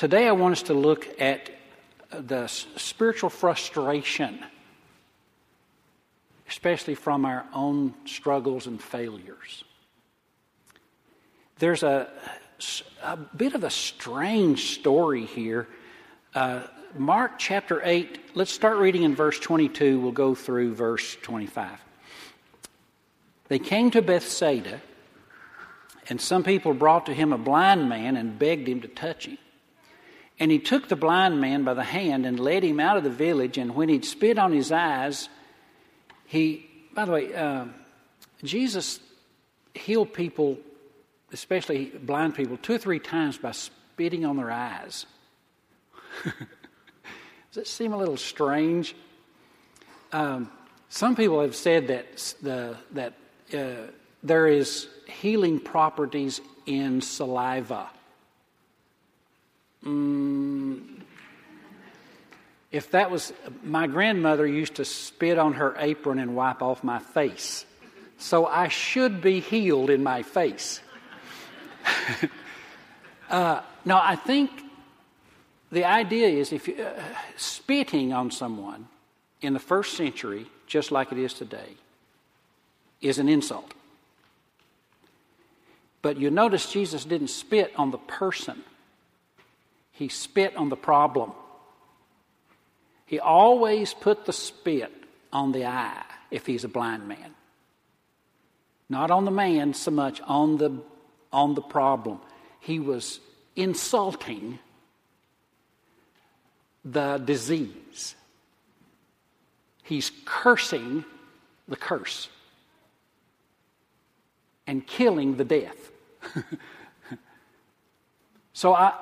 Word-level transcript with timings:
today 0.00 0.26
I 0.26 0.32
want 0.32 0.52
us 0.52 0.62
to 0.62 0.72
look 0.72 1.06
at 1.20 1.50
the 2.10 2.46
spiritual 2.46 3.28
frustration, 3.28 4.42
especially 6.48 6.94
from 6.94 7.26
our 7.26 7.44
own 7.52 7.92
struggles 8.06 8.66
and 8.66 8.82
failures. 8.82 9.62
There's 11.58 11.82
a, 11.82 12.08
a 13.02 13.18
bit 13.18 13.54
of 13.54 13.62
a 13.62 13.68
strange 13.68 14.78
story 14.78 15.26
here. 15.26 15.68
Uh, 16.34 16.62
Mark 16.96 17.32
chapter 17.38 17.82
8, 17.84 18.20
let's 18.34 18.52
start 18.52 18.78
reading 18.78 19.02
in 19.02 19.14
verse 19.14 19.38
22. 19.38 20.00
We'll 20.00 20.12
go 20.12 20.34
through 20.34 20.76
verse 20.76 21.14
25. 21.20 21.78
They 23.48 23.58
came 23.58 23.90
to 23.90 24.00
Bethsaida, 24.00 24.80
and 26.08 26.18
some 26.18 26.42
people 26.42 26.72
brought 26.72 27.04
to 27.04 27.12
him 27.12 27.34
a 27.34 27.38
blind 27.38 27.90
man 27.90 28.16
and 28.16 28.38
begged 28.38 28.66
him 28.66 28.80
to 28.80 28.88
touch 28.88 29.26
him. 29.26 29.36
And 30.40 30.50
he 30.50 30.58
took 30.58 30.88
the 30.88 30.96
blind 30.96 31.38
man 31.38 31.64
by 31.64 31.74
the 31.74 31.84
hand 31.84 32.24
and 32.24 32.40
led 32.40 32.64
him 32.64 32.80
out 32.80 32.96
of 32.96 33.04
the 33.04 33.10
village. 33.10 33.58
And 33.58 33.74
when 33.74 33.90
he'd 33.90 34.06
spit 34.06 34.38
on 34.38 34.52
his 34.52 34.72
eyes, 34.72 35.28
he, 36.24 36.66
by 36.94 37.04
the 37.04 37.12
way, 37.12 37.34
uh, 37.34 37.66
Jesus 38.42 39.00
healed 39.74 40.14
people, 40.14 40.58
especially 41.30 41.86
blind 41.86 42.34
people, 42.34 42.56
two 42.56 42.74
or 42.74 42.78
three 42.78 42.98
times 42.98 43.36
by 43.36 43.52
spitting 43.52 44.24
on 44.24 44.38
their 44.38 44.50
eyes. 44.50 45.04
Does 46.24 46.34
that 47.52 47.66
seem 47.66 47.92
a 47.92 47.98
little 47.98 48.16
strange? 48.16 48.96
Um, 50.10 50.50
some 50.88 51.16
people 51.16 51.42
have 51.42 51.54
said 51.54 51.88
that, 51.88 52.34
the, 52.40 52.76
that 52.92 53.12
uh, 53.52 53.90
there 54.22 54.46
is 54.46 54.88
healing 55.06 55.60
properties 55.60 56.40
in 56.64 57.02
saliva. 57.02 57.90
Mm, 59.84 61.00
if 62.70 62.90
that 62.92 63.10
was, 63.10 63.32
my 63.62 63.86
grandmother 63.86 64.46
used 64.46 64.76
to 64.76 64.84
spit 64.84 65.38
on 65.38 65.54
her 65.54 65.74
apron 65.78 66.18
and 66.18 66.36
wipe 66.36 66.62
off 66.62 66.84
my 66.84 66.98
face. 66.98 67.64
So 68.18 68.46
I 68.46 68.68
should 68.68 69.22
be 69.22 69.40
healed 69.40 69.90
in 69.90 70.02
my 70.02 70.22
face. 70.22 70.80
uh, 73.30 73.62
no, 73.84 73.98
I 74.00 74.16
think 74.16 74.50
the 75.72 75.84
idea 75.84 76.28
is 76.28 76.52
if 76.52 76.68
you, 76.68 76.82
uh, 76.82 77.02
spitting 77.36 78.12
on 78.12 78.30
someone 78.30 78.86
in 79.40 79.54
the 79.54 79.58
first 79.58 79.96
century, 79.96 80.46
just 80.66 80.92
like 80.92 81.12
it 81.12 81.18
is 81.18 81.32
today, 81.32 81.76
is 83.00 83.18
an 83.18 83.28
insult. 83.28 83.72
But 86.02 86.18
you 86.18 86.30
notice 86.30 86.70
Jesus 86.70 87.04
didn't 87.04 87.28
spit 87.28 87.72
on 87.76 87.90
the 87.90 87.98
person 87.98 88.62
he 89.92 90.08
spit 90.08 90.56
on 90.56 90.68
the 90.68 90.76
problem. 90.76 91.32
He 93.06 93.18
always 93.18 93.92
put 93.92 94.24
the 94.24 94.32
spit 94.32 94.92
on 95.32 95.52
the 95.52 95.66
eye 95.66 96.04
if 96.30 96.46
he's 96.46 96.64
a 96.64 96.68
blind 96.68 97.08
man. 97.08 97.34
Not 98.88 99.10
on 99.10 99.24
the 99.24 99.30
man 99.30 99.74
so 99.74 99.90
much, 99.90 100.20
on 100.22 100.58
the, 100.58 100.80
on 101.32 101.54
the 101.54 101.62
problem. 101.62 102.20
He 102.60 102.78
was 102.78 103.20
insulting 103.56 104.58
the 106.84 107.18
disease. 107.18 108.14
He's 109.82 110.10
cursing 110.24 111.04
the 111.68 111.76
curse 111.76 112.28
and 114.66 114.86
killing 114.86 115.36
the 115.36 115.44
death. 115.44 115.90
so 118.52 118.72
I, 118.72 118.92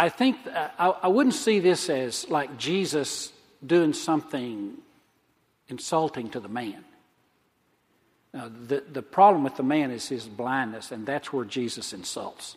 I 0.00 0.08
think 0.08 0.38
I, 0.46 0.94
I 1.02 1.08
wouldn't 1.08 1.34
see 1.34 1.58
this 1.58 1.90
as 1.90 2.26
like 2.30 2.56
Jesus 2.56 3.34
doing 3.64 3.92
something 3.92 4.78
insulting 5.68 6.30
to 6.30 6.40
the 6.40 6.48
man. 6.48 6.82
Now, 8.32 8.50
the, 8.66 8.82
the 8.90 9.02
problem 9.02 9.44
with 9.44 9.56
the 9.56 9.62
man 9.62 9.90
is 9.90 10.08
his 10.08 10.24
blindness, 10.24 10.90
and 10.90 11.04
that's 11.04 11.34
where 11.34 11.44
Jesus 11.44 11.92
insults. 11.92 12.56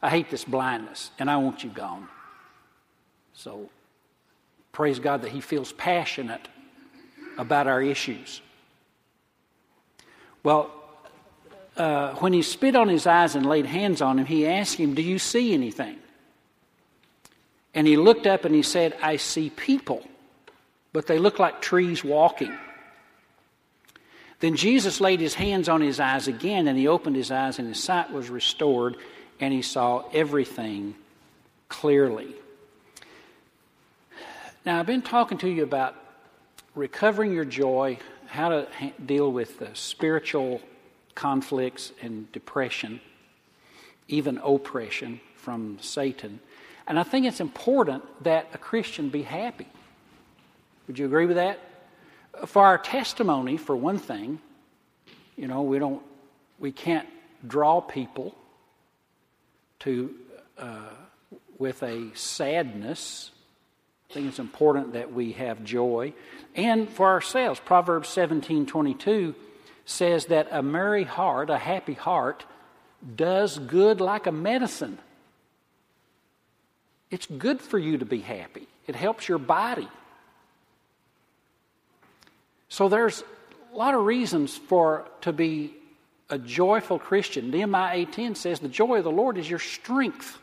I 0.00 0.08
hate 0.08 0.30
this 0.30 0.44
blindness, 0.44 1.10
and 1.18 1.30
I 1.30 1.36
want 1.36 1.62
you 1.62 1.68
gone. 1.68 2.08
So, 3.34 3.68
praise 4.72 4.98
God 4.98 5.20
that 5.22 5.30
he 5.32 5.42
feels 5.42 5.72
passionate 5.72 6.48
about 7.36 7.66
our 7.66 7.82
issues. 7.82 8.40
Well, 10.42 10.70
uh, 11.76 12.14
when 12.14 12.32
he 12.32 12.40
spit 12.40 12.74
on 12.74 12.88
his 12.88 13.06
eyes 13.06 13.34
and 13.34 13.44
laid 13.44 13.66
hands 13.66 14.00
on 14.00 14.18
him, 14.18 14.24
he 14.24 14.46
asked 14.46 14.76
him, 14.76 14.94
Do 14.94 15.02
you 15.02 15.18
see 15.18 15.52
anything? 15.52 15.98
And 17.74 17.86
he 17.86 17.96
looked 17.96 18.26
up 18.26 18.44
and 18.44 18.54
he 18.54 18.62
said, 18.62 18.96
I 19.02 19.16
see 19.16 19.50
people, 19.50 20.02
but 20.92 21.06
they 21.06 21.18
look 21.18 21.38
like 21.38 21.60
trees 21.60 22.02
walking. 22.02 22.56
Then 24.40 24.56
Jesus 24.56 25.00
laid 25.00 25.20
his 25.20 25.34
hands 25.34 25.68
on 25.68 25.80
his 25.80 25.98
eyes 25.98 26.28
again, 26.28 26.68
and 26.68 26.78
he 26.78 26.86
opened 26.86 27.16
his 27.16 27.30
eyes, 27.30 27.58
and 27.58 27.66
his 27.66 27.82
sight 27.82 28.12
was 28.12 28.30
restored, 28.30 28.96
and 29.40 29.52
he 29.52 29.62
saw 29.62 30.04
everything 30.12 30.94
clearly. 31.68 32.34
Now, 34.64 34.78
I've 34.78 34.86
been 34.86 35.02
talking 35.02 35.38
to 35.38 35.48
you 35.48 35.62
about 35.64 35.96
recovering 36.74 37.32
your 37.32 37.44
joy, 37.44 37.98
how 38.26 38.50
to 38.50 38.68
deal 39.04 39.32
with 39.32 39.58
the 39.58 39.70
spiritual 39.74 40.60
conflicts 41.14 41.92
and 42.00 42.30
depression, 42.30 43.00
even 44.06 44.38
oppression 44.38 45.20
from 45.34 45.78
Satan. 45.80 46.38
And 46.88 46.98
I 46.98 47.04
think 47.04 47.26
it's 47.26 47.40
important 47.40 48.02
that 48.24 48.48
a 48.54 48.58
Christian 48.58 49.10
be 49.10 49.22
happy. 49.22 49.68
Would 50.86 50.98
you 50.98 51.06
agree 51.06 51.26
with 51.26 51.36
that? 51.36 51.60
For 52.46 52.64
our 52.64 52.78
testimony, 52.78 53.58
for 53.58 53.76
one 53.76 53.98
thing, 53.98 54.40
you 55.36 55.46
know, 55.46 55.62
we 55.62 55.78
don't, 55.78 56.02
we 56.58 56.72
can't 56.72 57.06
draw 57.46 57.80
people 57.80 58.34
to 59.80 60.14
uh, 60.56 60.90
with 61.58 61.82
a 61.82 62.10
sadness. 62.14 63.30
I 64.10 64.14
think 64.14 64.28
it's 64.28 64.38
important 64.38 64.94
that 64.94 65.12
we 65.12 65.32
have 65.32 65.62
joy, 65.62 66.14
and 66.56 66.88
for 66.88 67.06
ourselves, 67.06 67.60
Proverbs 67.60 68.08
seventeen 68.08 68.64
twenty 68.64 68.94
two 68.94 69.34
says 69.84 70.26
that 70.26 70.48
a 70.50 70.62
merry 70.62 71.04
heart, 71.04 71.50
a 71.50 71.58
happy 71.58 71.92
heart, 71.92 72.44
does 73.14 73.58
good 73.58 74.00
like 74.00 74.26
a 74.26 74.32
medicine. 74.32 74.98
It's 77.10 77.26
good 77.26 77.60
for 77.60 77.78
you 77.78 77.98
to 77.98 78.04
be 78.04 78.20
happy, 78.20 78.66
it 78.86 78.94
helps 78.94 79.28
your 79.28 79.38
body. 79.38 79.88
So 82.68 82.88
there's 82.88 83.24
a 83.72 83.76
lot 83.76 83.94
of 83.94 84.04
reasons 84.04 84.56
for 84.56 85.06
to 85.22 85.32
be 85.32 85.74
a 86.30 86.38
joyful 86.38 86.98
Christian. 86.98 87.50
Nehemiah 87.50 88.06
8:10 88.06 88.36
says 88.36 88.60
the 88.60 88.68
joy 88.68 88.98
of 88.98 89.04
the 89.04 89.10
Lord 89.10 89.38
is 89.38 89.48
your 89.48 89.58
strength. 89.58 90.38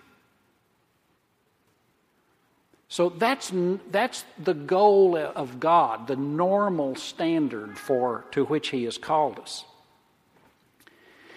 So 2.87 3.09
that's, 3.09 3.51
that's 3.91 4.23
the 4.41 4.53
goal 4.53 5.17
of 5.17 5.59
God, 5.59 6.07
the 6.07 6.15
normal 6.15 6.95
standard 6.95 7.77
for 7.77 8.25
to 8.31 8.45
which 8.45 8.69
He 8.69 8.85
has 8.85 8.97
called 8.97 9.39
us. 9.39 9.65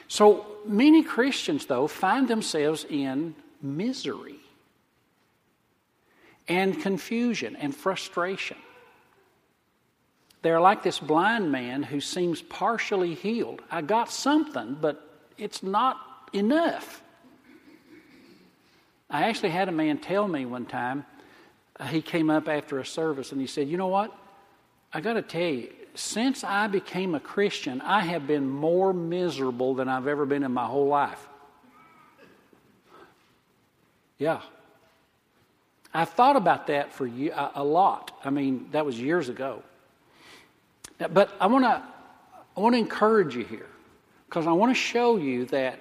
So 0.07 0.47
many 0.65 1.03
Christians, 1.03 1.67
though, 1.67 1.87
find 1.87 2.29
themselves 2.29 2.87
in 2.89 3.35
misery 3.61 4.38
and 6.49 6.81
confusion 6.81 7.57
and 7.57 7.75
frustration. 7.75 8.57
They're 10.43 10.61
like 10.61 10.83
this 10.83 10.99
blind 10.99 11.51
man 11.51 11.83
who 11.83 12.01
seems 12.01 12.43
partially 12.43 13.15
healed. 13.15 13.61
I 13.71 13.83
got 13.83 14.11
something, 14.11 14.79
but 14.81 15.03
it's 15.37 15.63
not 15.63 15.99
enough. 16.33 17.03
I 19.11 19.29
actually 19.29 19.51
had 19.51 19.69
a 19.69 19.73
man 19.73 19.99
tell 19.99 20.29
me 20.29 20.45
one 20.45 20.67
time, 20.67 21.05
uh, 21.81 21.87
he 21.87 22.03
came 22.03 22.31
up 22.31 22.49
after 22.49 22.79
a 22.79 22.85
service 22.85 23.33
and 23.33 23.41
he 23.41 23.47
said, 23.47 23.69
You 23.69 23.77
know 23.77 23.89
what? 23.89 24.17
I 24.93 25.01
got 25.01 25.15
to 25.15 25.23
tell 25.23 25.41
you, 25.43 25.73
since 25.95 26.45
I 26.45 26.67
became 26.67 27.15
a 27.15 27.21
Christian, 27.21 27.81
I 27.81 28.01
have 28.01 28.27
been 28.27 28.49
more 28.49 28.93
miserable 28.93 29.75
than 29.75 29.89
I've 29.89 30.07
ever 30.07 30.27
been 30.27 30.45
in 30.45 30.53
my 30.53 30.67
whole 30.67 30.87
life. 30.87 31.27
Yeah, 34.19 34.41
I've 35.95 36.11
thought 36.11 36.37
about 36.37 36.67
that 36.67 36.93
for 36.93 37.07
a 37.07 37.65
lot. 37.65 38.19
I 38.25 38.31
mean, 38.31 38.69
that 38.73 38.85
was 38.85 39.01
years 39.01 39.29
ago. 39.29 39.63
But 40.99 41.33
I 41.41 41.47
want 41.47 41.65
to 41.65 41.83
I 42.57 42.61
want 42.61 42.75
to 42.75 42.79
encourage 42.79 43.37
you 43.37 43.45
here 43.45 43.69
because 44.29 44.49
I 44.49 44.53
want 44.53 44.71
to 44.71 44.75
show 44.75 45.17
you 45.17 45.45
that 45.47 45.81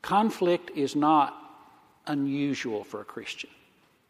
conflict 0.00 0.70
is 0.74 0.96
not 0.96 1.36
unusual 2.06 2.82
for 2.82 3.02
a 3.02 3.04
Christian. 3.04 3.50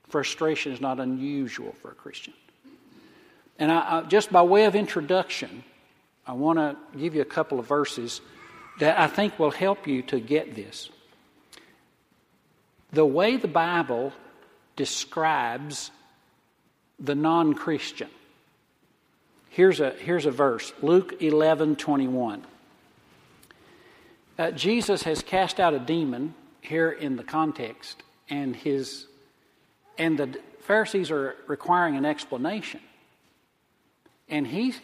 Frustration 0.08 0.72
is 0.72 0.81
not 0.81 1.00
unusual 1.00 1.75
for 1.82 1.90
a 1.90 1.94
Christian. 1.94 2.34
And 3.58 3.72
I, 3.72 3.99
I, 3.99 4.02
just 4.02 4.31
by 4.31 4.43
way 4.43 4.64
of 4.64 4.76
introduction, 4.76 5.64
I 6.26 6.32
want 6.32 6.58
to 6.58 6.76
give 6.96 7.14
you 7.14 7.22
a 7.22 7.26
couple 7.26 7.58
of 7.58 7.66
verses 7.66 8.20
that 8.78 8.99
I 8.99 9.08
think 9.08 9.38
will 9.38 9.50
help 9.50 9.87
you 9.87 10.02
to 10.02 10.20
get 10.20 10.54
this. 10.54 10.88
The 12.92 13.06
way 13.06 13.36
the 13.36 13.48
Bible 13.48 14.12
describes 14.76 15.90
the 16.98 17.14
non 17.14 17.54
Christian. 17.54 18.10
Here's 19.48 19.80
a, 19.80 19.90
here's 19.90 20.26
a 20.26 20.30
verse 20.30 20.72
Luke 20.82 21.20
11 21.20 21.76
21. 21.76 22.44
Uh, 24.38 24.50
Jesus 24.52 25.02
has 25.02 25.22
cast 25.22 25.60
out 25.60 25.74
a 25.74 25.78
demon 25.78 26.34
here 26.62 26.90
in 26.90 27.16
the 27.16 27.22
context, 27.22 28.02
and, 28.30 28.56
his, 28.56 29.06
and 29.98 30.18
the 30.18 30.38
Pharisees 30.60 31.10
are 31.10 31.36
requiring 31.46 31.96
an 31.96 32.06
explanation. 32.06 32.80
And 34.28 34.46
he 34.46 34.74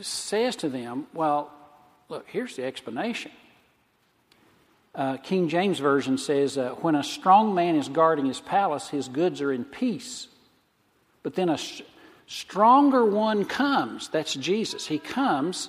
says 0.00 0.54
to 0.56 0.68
them, 0.68 1.06
Well, 1.12 1.50
look, 2.08 2.26
here's 2.28 2.56
the 2.56 2.64
explanation. 2.64 3.32
Uh, 4.94 5.16
King 5.16 5.48
James 5.48 5.80
Version 5.80 6.18
says, 6.18 6.56
uh, 6.56 6.70
When 6.80 6.94
a 6.94 7.02
strong 7.02 7.54
man 7.54 7.74
is 7.74 7.88
guarding 7.88 8.26
his 8.26 8.40
palace, 8.40 8.88
his 8.88 9.08
goods 9.08 9.40
are 9.40 9.52
in 9.52 9.64
peace. 9.64 10.28
But 11.22 11.34
then 11.34 11.48
a 11.48 11.58
stronger 12.26 13.04
one 13.04 13.44
comes. 13.44 14.08
That's 14.08 14.34
Jesus. 14.34 14.86
He 14.86 14.98
comes 14.98 15.68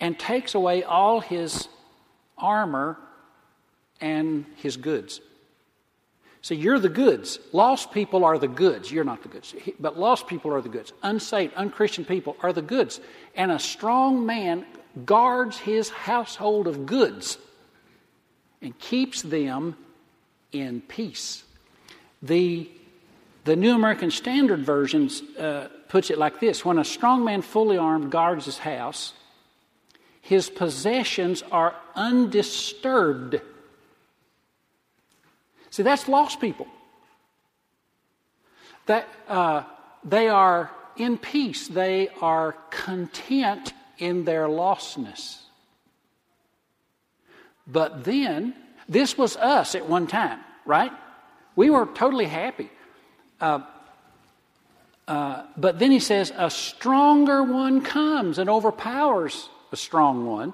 and 0.00 0.18
takes 0.18 0.54
away 0.54 0.84
all 0.84 1.20
his 1.20 1.68
armor 2.38 2.98
and 4.00 4.44
his 4.56 4.76
goods. 4.76 5.20
See, 6.42 6.54
you're 6.54 6.78
the 6.78 6.88
goods. 6.88 7.40
Lost 7.52 7.90
people 7.90 8.24
are 8.24 8.38
the 8.38 8.46
goods. 8.46 8.92
You're 8.92 9.02
not 9.02 9.22
the 9.22 9.28
goods. 9.28 9.52
But 9.80 9.98
lost 9.98 10.28
people 10.28 10.54
are 10.54 10.60
the 10.60 10.68
goods. 10.68 10.92
Unsaved, 11.02 11.54
unchristian 11.54 12.04
people 12.04 12.36
are 12.40 12.52
the 12.52 12.62
goods. 12.62 13.00
And 13.34 13.50
a 13.50 13.58
strong 13.58 14.24
man 14.24 14.64
guards 15.04 15.58
his 15.58 15.88
household 15.88 16.68
of 16.68 16.86
goods 16.86 17.38
and 18.66 18.76
keeps 18.80 19.22
them 19.22 19.76
in 20.50 20.80
peace. 20.80 21.44
The, 22.20 22.68
the 23.44 23.54
New 23.54 23.76
American 23.76 24.10
Standard 24.10 24.66
Version 24.66 25.08
uh, 25.38 25.68
puts 25.88 26.10
it 26.10 26.18
like 26.18 26.40
this 26.40 26.64
When 26.64 26.80
a 26.80 26.84
strong 26.84 27.24
man 27.24 27.42
fully 27.42 27.78
armed 27.78 28.10
guards 28.10 28.46
his 28.46 28.58
house, 28.58 29.12
his 30.20 30.50
possessions 30.50 31.44
are 31.52 31.76
undisturbed. 31.94 33.40
See, 35.70 35.84
that's 35.84 36.08
lost 36.08 36.40
people. 36.40 36.66
That 38.86 39.08
uh, 39.28 39.62
they 40.02 40.28
are 40.28 40.72
in 40.96 41.18
peace, 41.18 41.68
they 41.68 42.08
are 42.20 42.56
content 42.70 43.74
in 43.98 44.24
their 44.24 44.48
lostness. 44.48 45.45
But 47.66 48.04
then, 48.04 48.54
this 48.88 49.18
was 49.18 49.36
us 49.36 49.74
at 49.74 49.88
one 49.88 50.06
time, 50.06 50.40
right? 50.64 50.92
We 51.56 51.70
were 51.70 51.86
totally 51.86 52.26
happy. 52.26 52.70
Uh, 53.40 53.60
uh, 55.08 55.42
but 55.56 55.78
then 55.78 55.90
he 55.90 56.00
says, 56.00 56.32
a 56.36 56.50
stronger 56.50 57.42
one 57.42 57.80
comes 57.80 58.38
and 58.38 58.50
overpowers 58.50 59.48
a 59.72 59.76
strong 59.76 60.26
one 60.26 60.52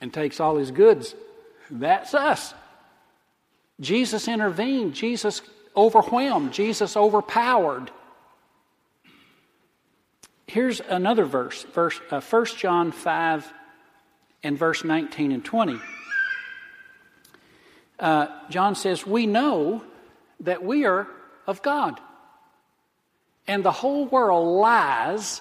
and 0.00 0.12
takes 0.12 0.40
all 0.40 0.56
his 0.56 0.70
goods. 0.70 1.14
That's 1.70 2.14
us. 2.14 2.54
Jesus 3.80 4.28
intervened. 4.28 4.94
Jesus 4.94 5.42
overwhelmed. 5.76 6.52
Jesus 6.52 6.96
overpowered. 6.96 7.90
Here's 10.46 10.80
another 10.80 11.24
verse, 11.24 11.64
verse 11.74 12.00
uh, 12.10 12.20
1 12.20 12.44
John 12.56 12.90
5 12.90 13.52
and 14.42 14.58
verse 14.58 14.84
19 14.84 15.32
and 15.32 15.44
20. 15.44 15.80
Uh, 17.98 18.26
John 18.48 18.74
says, 18.74 19.06
We 19.06 19.26
know 19.26 19.82
that 20.40 20.62
we 20.62 20.84
are 20.84 21.08
of 21.46 21.62
God. 21.62 22.00
And 23.46 23.64
the 23.64 23.72
whole 23.72 24.06
world 24.06 24.60
lies 24.60 25.40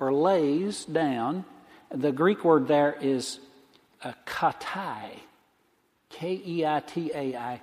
or 0.00 0.12
lays 0.12 0.84
down. 0.84 1.44
The 1.90 2.10
Greek 2.10 2.44
word 2.44 2.66
there 2.66 2.96
is 3.00 3.38
uh, 4.02 4.12
keitai, 4.26 5.10
K 6.08 6.42
E 6.44 6.66
I 6.66 6.80
T 6.80 7.12
A 7.14 7.36
I. 7.36 7.60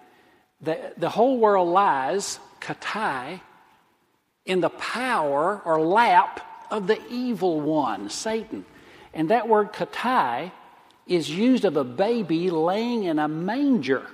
The, 0.62 0.94
the 0.98 1.10
whole 1.10 1.40
world 1.40 1.70
lies, 1.70 2.40
keitai, 2.62 3.42
in 4.46 4.62
the 4.62 4.70
power 4.70 5.62
or 5.66 5.82
lap 5.82 6.42
of 6.72 6.88
the 6.88 7.00
evil 7.10 7.60
one, 7.60 8.10
Satan. 8.10 8.66
And 9.14 9.30
that 9.30 9.48
word 9.48 9.74
keitai 9.74 10.52
is 11.10 11.30
used 11.30 11.66
of 11.66 11.76
a 11.76 11.84
baby 11.84 12.50
laying 12.50 13.04
in 13.04 13.20
a 13.20 13.28
manger. 13.28 14.06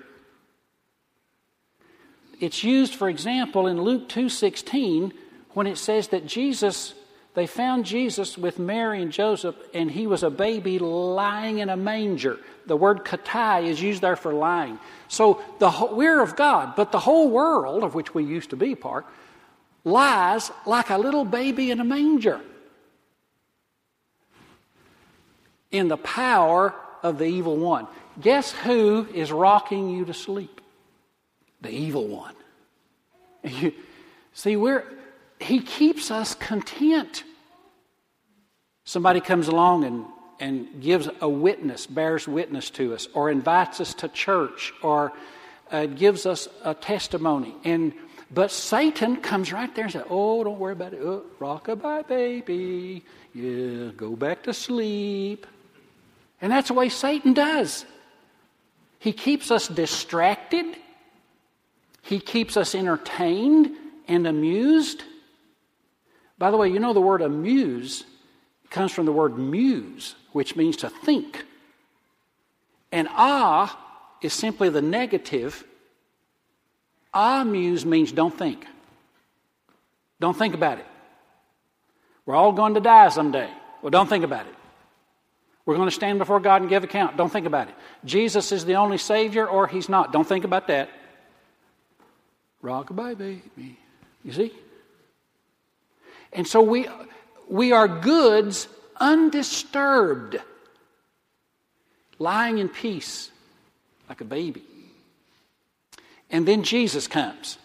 It's 2.40 2.64
used, 2.64 2.96
for 2.96 3.10
example, 3.10 3.68
in 3.68 3.82
Luke 3.82 4.10
2:16 4.10 5.14
when 5.54 5.68
it 5.68 5.78
says 5.78 6.08
that 6.08 6.26
Jesus 6.26 6.96
they 7.36 7.48
found 7.48 7.84
Jesus 7.84 8.38
with 8.38 8.60
Mary 8.60 9.02
and 9.02 9.12
Joseph 9.12 9.58
and 9.74 9.92
he 9.92 10.08
was 10.08 10.24
a 10.24 10.30
baby 10.30 10.80
lying 10.80 11.60
in 11.60 11.70
a 11.70 11.76
manger. 11.76 12.40
The 12.66 12.78
word 12.78 13.04
keitai 13.04 13.66
is 13.66 13.82
used 13.82 14.02
there 14.02 14.16
for 14.16 14.34
lying. 14.34 14.80
So 15.10 15.42
the, 15.60 15.90
we're 15.92 16.22
of 16.22 16.38
God, 16.38 16.78
but 16.78 16.94
the 16.94 17.00
whole 17.00 17.30
world, 17.30 17.84
of 17.84 17.94
which 17.94 18.14
we 18.14 18.24
used 18.24 18.52
to 18.52 18.56
be 18.56 18.74
part, 18.74 19.06
lies 19.84 20.50
like 20.66 20.90
a 20.90 20.98
little 20.98 21.26
baby 21.26 21.72
in 21.72 21.82
a 21.82 21.84
manger 21.84 22.40
in 25.72 25.90
the 25.90 25.98
power 25.98 26.74
of 27.06 27.20
the 27.20 27.26
evil 27.26 27.56
one. 27.56 27.88
Guess 28.20 28.52
who 28.52 29.08
is 29.14 29.32
rocking 29.32 29.90
you 29.90 30.06
to 30.06 30.14
sleep? 30.14 30.62
The 31.62 31.70
evil 31.70 32.08
one. 32.08 32.36
You, 33.44 33.74
see, 34.34 34.56
we're, 34.56 34.84
he 35.40 35.60
keeps 35.60 36.10
us 36.10 36.34
content. 36.34 37.24
Somebody 38.86 39.22
comes 39.22 39.48
along 39.48 39.84
and, 39.84 40.06
and 40.40 40.82
gives 40.82 41.08
a 41.22 41.30
witness, 41.30 41.86
bears 41.86 42.28
witness 42.28 42.72
to 42.72 42.96
us, 42.96 43.08
or 43.14 43.30
invites 43.30 43.80
us 43.80 43.94
to 43.96 44.08
church, 44.08 44.74
or 44.82 45.14
uh, 45.72 45.86
gives 45.86 46.26
us 46.26 46.48
a 46.64 46.74
testimony. 46.74 47.54
And 47.64 47.94
but 48.32 48.50
Satan 48.50 49.18
comes 49.18 49.54
right 49.54 49.74
there 49.76 49.86
and 49.86 49.94
says, 49.94 50.06
"Oh, 50.10 50.44
don't 50.44 50.58
worry 50.58 50.74
about 50.74 50.94
it. 50.94 51.02
Oh, 51.04 51.24
rockabye, 51.40 52.08
baby. 52.08 53.04
Yeah, 53.34 53.92
go 53.96 54.16
back 54.16 54.42
to 54.44 54.54
sleep." 54.54 55.46
And 56.42 56.52
that's 56.52 56.68
the 56.68 56.74
way 56.74 56.90
Satan 56.90 57.34
does. 57.34 57.86
He 59.00 59.14
keeps 59.14 59.52
us 59.52 59.68
distracted, 59.68 60.66
he 62.02 62.20
keeps 62.20 62.58
us 62.58 62.76
entertained 62.76 63.72
and 64.08 64.28
amused. 64.28 65.04
By 66.38 66.52
the 66.52 66.58
way, 66.58 66.70
you 66.70 66.80
know 66.80 66.94
the 66.94 67.02
word 67.02 67.22
amuse 67.22 68.04
comes 68.70 68.92
from 68.92 69.06
the 69.06 69.12
word 69.12 69.38
muse, 69.38 70.16
which 70.34 70.56
means 70.56 70.78
to 70.78 70.90
think. 70.90 71.46
And 72.92 73.08
ah 73.12 73.82
is 74.22 74.34
simply 74.34 74.70
the 74.70 74.82
negative. 74.82 75.64
Amuse 77.14 77.86
means 77.86 78.12
don't 78.12 78.38
think. 78.38 78.66
Don't 80.20 80.38
think 80.38 80.54
about 80.54 80.80
it. 80.80 80.86
We're 82.26 82.36
all 82.36 82.52
going 82.52 82.74
to 82.74 82.82
die 82.82 83.10
someday. 83.10 83.50
Well, 83.82 83.92
don't 83.92 84.08
think 84.08 84.24
about 84.24 84.48
it. 84.48 84.56
We're 85.66 85.76
going 85.76 85.90
to 85.90 85.96
stand 85.96 86.20
before 86.20 86.40
God 86.40 86.62
and 86.62 86.70
give 86.70 86.84
account. 86.84 87.18
Don't 87.18 87.32
think 87.32 87.48
about 87.48 87.70
it. 87.70 87.76
Jesus 88.04 88.52
is 88.52 88.66
the 88.66 88.76
only 88.76 88.98
Savior 88.98 89.48
or 89.48 89.68
He's 89.68 89.90
not. 89.90 90.12
Don't 90.14 90.28
think 90.28 90.46
about 90.46 90.68
that. 90.68 90.90
Rock 92.62 92.90
Rockabye, 92.90 93.18
baby. 93.18 93.78
You 94.24 94.32
see? 94.32 94.54
And 96.34 96.48
so 96.48 96.62
we, 96.62 96.88
we 97.48 97.72
are 97.72 97.88
goods 97.88 98.68
undisturbed, 98.98 100.38
lying 102.20 102.58
in 102.60 102.70
peace 102.70 103.32
like 104.10 104.22
a 104.22 104.26
baby. 104.26 104.64
And 106.30 106.48
then 106.48 106.64
Jesus 106.64 107.08
comes. 107.08 107.58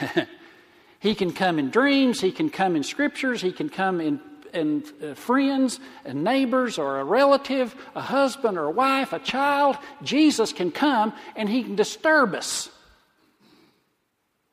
he 1.00 1.14
can 1.14 1.32
come 1.32 1.58
in 1.58 1.70
dreams, 1.70 2.20
he 2.20 2.32
can 2.32 2.50
come 2.50 2.76
in 2.76 2.82
scriptures, 2.82 3.40
he 3.40 3.52
can 3.52 3.68
come 3.68 4.00
in 4.00 4.20
and 4.52 4.84
uh, 5.02 5.14
friends 5.14 5.80
and 6.04 6.24
neighbors 6.24 6.78
or 6.78 7.00
a 7.00 7.04
relative, 7.04 7.74
a 7.94 8.00
husband 8.00 8.58
or 8.58 8.64
a 8.64 8.70
wife, 8.70 9.12
a 9.12 9.18
child, 9.18 9.76
Jesus 10.02 10.52
can 10.52 10.70
come 10.70 11.12
and 11.36 11.48
he 11.48 11.62
can 11.62 11.76
disturb 11.76 12.34
us 12.34 12.70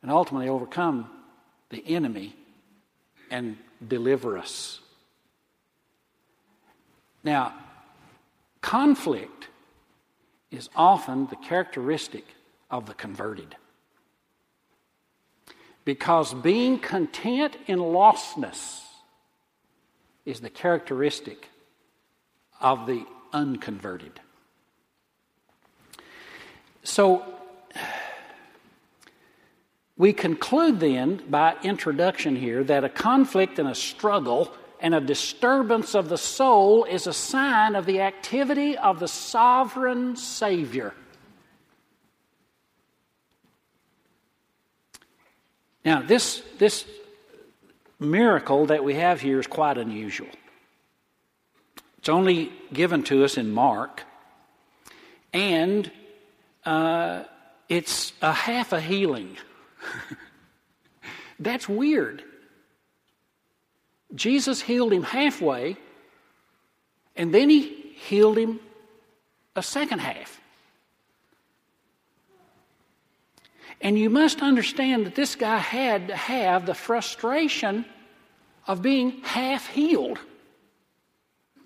and 0.02 0.12
ultimately 0.12 0.50
overcome 0.50 1.10
the 1.70 1.84
enemy 1.86 2.36
and 3.30 3.58
deliver 3.86 4.38
us. 4.38 4.80
Now, 7.24 7.54
conflict 8.62 9.48
is 10.50 10.70
often 10.76 11.28
the 11.28 11.36
characteristic 11.36 12.26
of 12.72 12.86
the 12.86 12.94
converted. 12.94 13.56
Because 15.84 16.34
being 16.34 16.80
content 16.80 17.58
in 17.68 17.80
lostness 17.80 18.87
is 20.28 20.42
the 20.42 20.50
characteristic 20.50 21.50
of 22.60 22.86
the 22.86 23.06
unconverted. 23.34 24.20
So, 26.84 27.24
We 29.98 30.14
conclude 30.14 30.80
then, 30.80 31.24
by 31.28 31.56
introduction 31.64 32.36
here, 32.36 32.64
that 32.64 32.84
a 32.84 32.90
conflict 32.90 33.58
and 33.58 33.68
a 33.68 33.74
struggle 33.74 34.54
and 34.80 34.94
a 34.94 35.02
disturbance 35.02 35.96
of 35.96 36.08
the 36.08 36.20
soul 36.20 36.84
is 36.84 37.08
a 37.08 37.14
sign 37.14 37.76
of 37.76 37.88
the 37.88 38.02
activity 38.02 38.78
of 38.78 39.00
the 39.00 39.08
sovereign 39.08 40.16
Savior. 40.16 40.94
Now, 45.84 46.04
this, 46.04 46.44
this 46.60 46.86
miracle 48.00 48.68
that 48.68 48.84
we 48.84 48.96
have 48.96 49.22
here 49.22 49.40
is 49.40 49.48
quite 49.48 49.78
unusual. 49.78 50.30
It's 51.98 52.10
only 52.10 52.52
given 52.72 53.04
to 53.04 53.24
us 53.24 53.38
in 53.38 53.52
Mark, 53.52 54.04
and 55.34 55.92
uh, 56.66 57.24
it's 57.70 58.14
a 58.22 58.32
half 58.32 58.74
a 58.74 58.80
healing. 58.80 59.38
That's 61.40 61.68
weird. 61.68 62.24
Jesus 64.16 64.62
healed 64.62 64.94
him 64.94 65.04
halfway, 65.04 65.78
and 67.16 67.34
then 67.34 67.50
he 67.50 67.94
healed 68.08 68.38
him 68.38 68.60
a 69.56 69.64
second 69.64 70.00
half. 70.00 70.40
And 73.82 73.98
you 73.98 74.10
must 74.10 74.42
understand 74.42 75.06
that 75.06 75.16
this 75.16 75.36
guy 75.36 75.58
had 75.58 76.08
to 76.08 76.16
have 76.16 76.66
the 76.66 76.74
frustration 76.74 77.86
of 78.66 78.82
being 78.82 79.22
half 79.22 79.68
healed. 79.68 80.20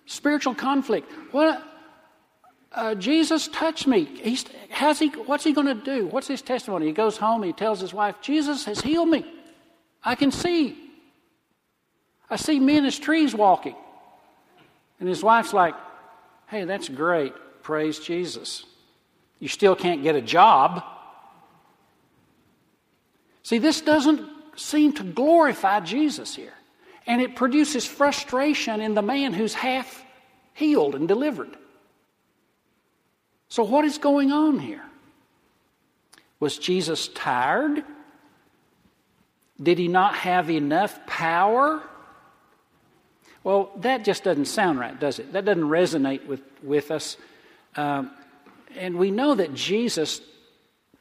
Spiritual 0.05 0.55
conflict. 0.55 1.09
What? 1.31 1.63
Uh, 2.73 2.95
Jesus 2.95 3.47
touched 3.47 3.87
me. 3.87 4.05
He's, 4.05 4.45
how's 4.69 4.99
he, 4.99 5.07
what's 5.07 5.43
he 5.43 5.53
going 5.53 5.67
to 5.67 5.73
do? 5.73 6.07
What's 6.07 6.27
his 6.27 6.41
testimony? 6.41 6.87
He 6.87 6.91
goes 6.93 7.17
home, 7.17 7.43
he 7.43 7.53
tells 7.53 7.81
his 7.81 7.93
wife, 7.93 8.15
Jesus 8.21 8.65
has 8.65 8.81
healed 8.81 9.09
me. 9.09 9.25
I 10.03 10.15
can 10.15 10.31
see. 10.31 10.77
I 12.29 12.37
see 12.37 12.59
men 12.59 12.85
as 12.85 12.97
trees 12.97 13.35
walking. 13.35 13.75
And 14.99 15.09
his 15.09 15.23
wife's 15.23 15.53
like, 15.53 15.75
hey, 16.47 16.63
that's 16.63 16.87
great. 16.87 17.33
Praise 17.63 17.99
Jesus. 17.99 18.65
You 19.39 19.47
still 19.47 19.75
can't 19.75 20.03
get 20.03 20.15
a 20.15 20.21
job. 20.21 20.83
See, 23.43 23.57
this 23.57 23.81
doesn't 23.81 24.27
seem 24.55 24.93
to 24.93 25.03
glorify 25.03 25.79
Jesus 25.79 26.35
here. 26.35 26.53
And 27.07 27.21
it 27.21 27.35
produces 27.35 27.85
frustration 27.85 28.79
in 28.81 28.93
the 28.93 29.01
man 29.01 29.33
who's 29.33 29.53
half 29.53 30.03
healed 30.53 30.95
and 30.95 31.07
delivered. 31.07 31.57
So, 33.49 33.63
what 33.63 33.85
is 33.85 33.97
going 33.97 34.31
on 34.31 34.59
here? 34.59 34.83
Was 36.39 36.57
Jesus 36.57 37.07
tired? 37.09 37.83
Did 39.61 39.77
he 39.77 39.87
not 39.87 40.15
have 40.15 40.49
enough 40.49 41.05
power? 41.05 41.81
Well, 43.43 43.71
that 43.77 44.05
just 44.05 44.23
doesn't 44.23 44.45
sound 44.45 44.79
right, 44.79 44.97
does 44.99 45.19
it? 45.19 45.33
That 45.33 45.45
doesn't 45.45 45.63
resonate 45.63 46.25
with, 46.27 46.41
with 46.63 46.91
us. 46.91 47.17
Um, 47.75 48.11
and 48.75 48.97
we 48.97 49.11
know 49.11 49.35
that 49.35 49.53
Jesus 49.53 50.21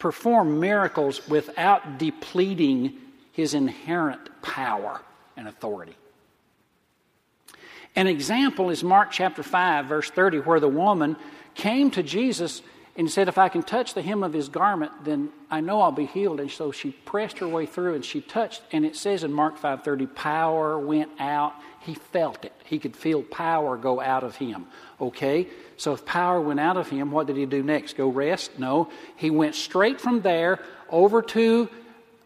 performed 0.00 0.59
miracles 0.59 1.28
without 1.28 1.99
depleting 1.99 2.95
his 3.30 3.54
inherent 3.54 4.42
power 4.42 5.00
and 5.37 5.47
authority. 5.47 5.95
An 7.95 8.09
example 8.09 8.71
is 8.71 8.83
Mark 8.83 9.12
chapter 9.12 9.42
5, 9.42 9.87
verse 9.87 10.11
30, 10.11 10.38
where 10.38 10.59
the 10.59 10.69
woman 10.69 11.16
came 11.54 11.90
to 11.92 12.02
Jesus 12.02 12.62
and 12.97 13.06
he 13.06 13.11
said, 13.11 13.28
If 13.28 13.38
I 13.38 13.49
can 13.49 13.62
touch 13.62 13.94
the 13.94 14.02
hem 14.02 14.23
of 14.23 14.32
his 14.32 14.49
garment, 14.49 14.92
then 15.04 15.30
I 15.50 15.61
know 15.61 15.80
I'll 15.80 15.92
be 15.92 16.06
healed. 16.06 16.40
And 16.40 16.50
so 16.50 16.73
she 16.73 16.90
pressed 16.90 17.38
her 17.38 17.49
way 17.49 17.66
through 17.66 17.94
and 17.94 18.04
she 18.04 18.20
touched, 18.20 18.62
and 18.73 18.85
it 18.85 18.97
says 18.97 19.23
in 19.23 19.32
Mark 19.32 19.59
5:30, 19.59 20.14
power 20.14 20.78
went 20.78 21.11
out. 21.18 21.54
He 21.80 21.94
felt 21.94 22.44
it. 22.44 22.52
He 22.64 22.78
could 22.78 22.97
feel 22.97 23.23
power 23.23 23.76
go 23.76 24.00
out 24.00 24.23
of 24.23 24.37
him. 24.37 24.66
Okay? 25.00 25.49
So 25.76 25.94
if 25.94 26.04
power 26.04 26.40
went 26.40 26.61
out 26.61 26.76
of 26.76 26.90
him, 26.90 27.11
what 27.11 27.26
did 27.26 27.37
he 27.37 27.47
do 27.47 27.62
next? 27.62 27.97
Go 27.97 28.09
rest? 28.09 28.59
No. 28.59 28.90
He 29.16 29.30
went 29.30 29.54
straight 29.54 30.00
from 30.00 30.20
there 30.20 30.59
over 30.90 31.23
to 31.23 31.70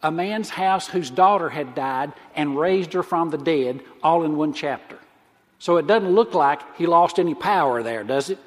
a 0.03 0.11
man's 0.11 0.51
house 0.51 0.89
whose 0.89 1.11
daughter 1.11 1.49
had 1.49 1.75
died 1.75 2.13
and 2.35 2.59
raised 2.59 2.93
her 2.95 3.03
from 3.03 3.31
the 3.31 3.39
dead, 3.39 3.81
all 4.03 4.25
in 4.25 4.37
one 4.37 4.53
chapter. 4.53 4.99
So 5.59 5.77
it 5.77 5.87
doesn't 5.87 6.15
look 6.15 6.35
like 6.35 6.61
he 6.77 6.87
lost 6.87 7.19
any 7.19 7.35
power 7.35 7.83
there, 7.83 8.03
does 8.03 8.29
it? 8.29 8.39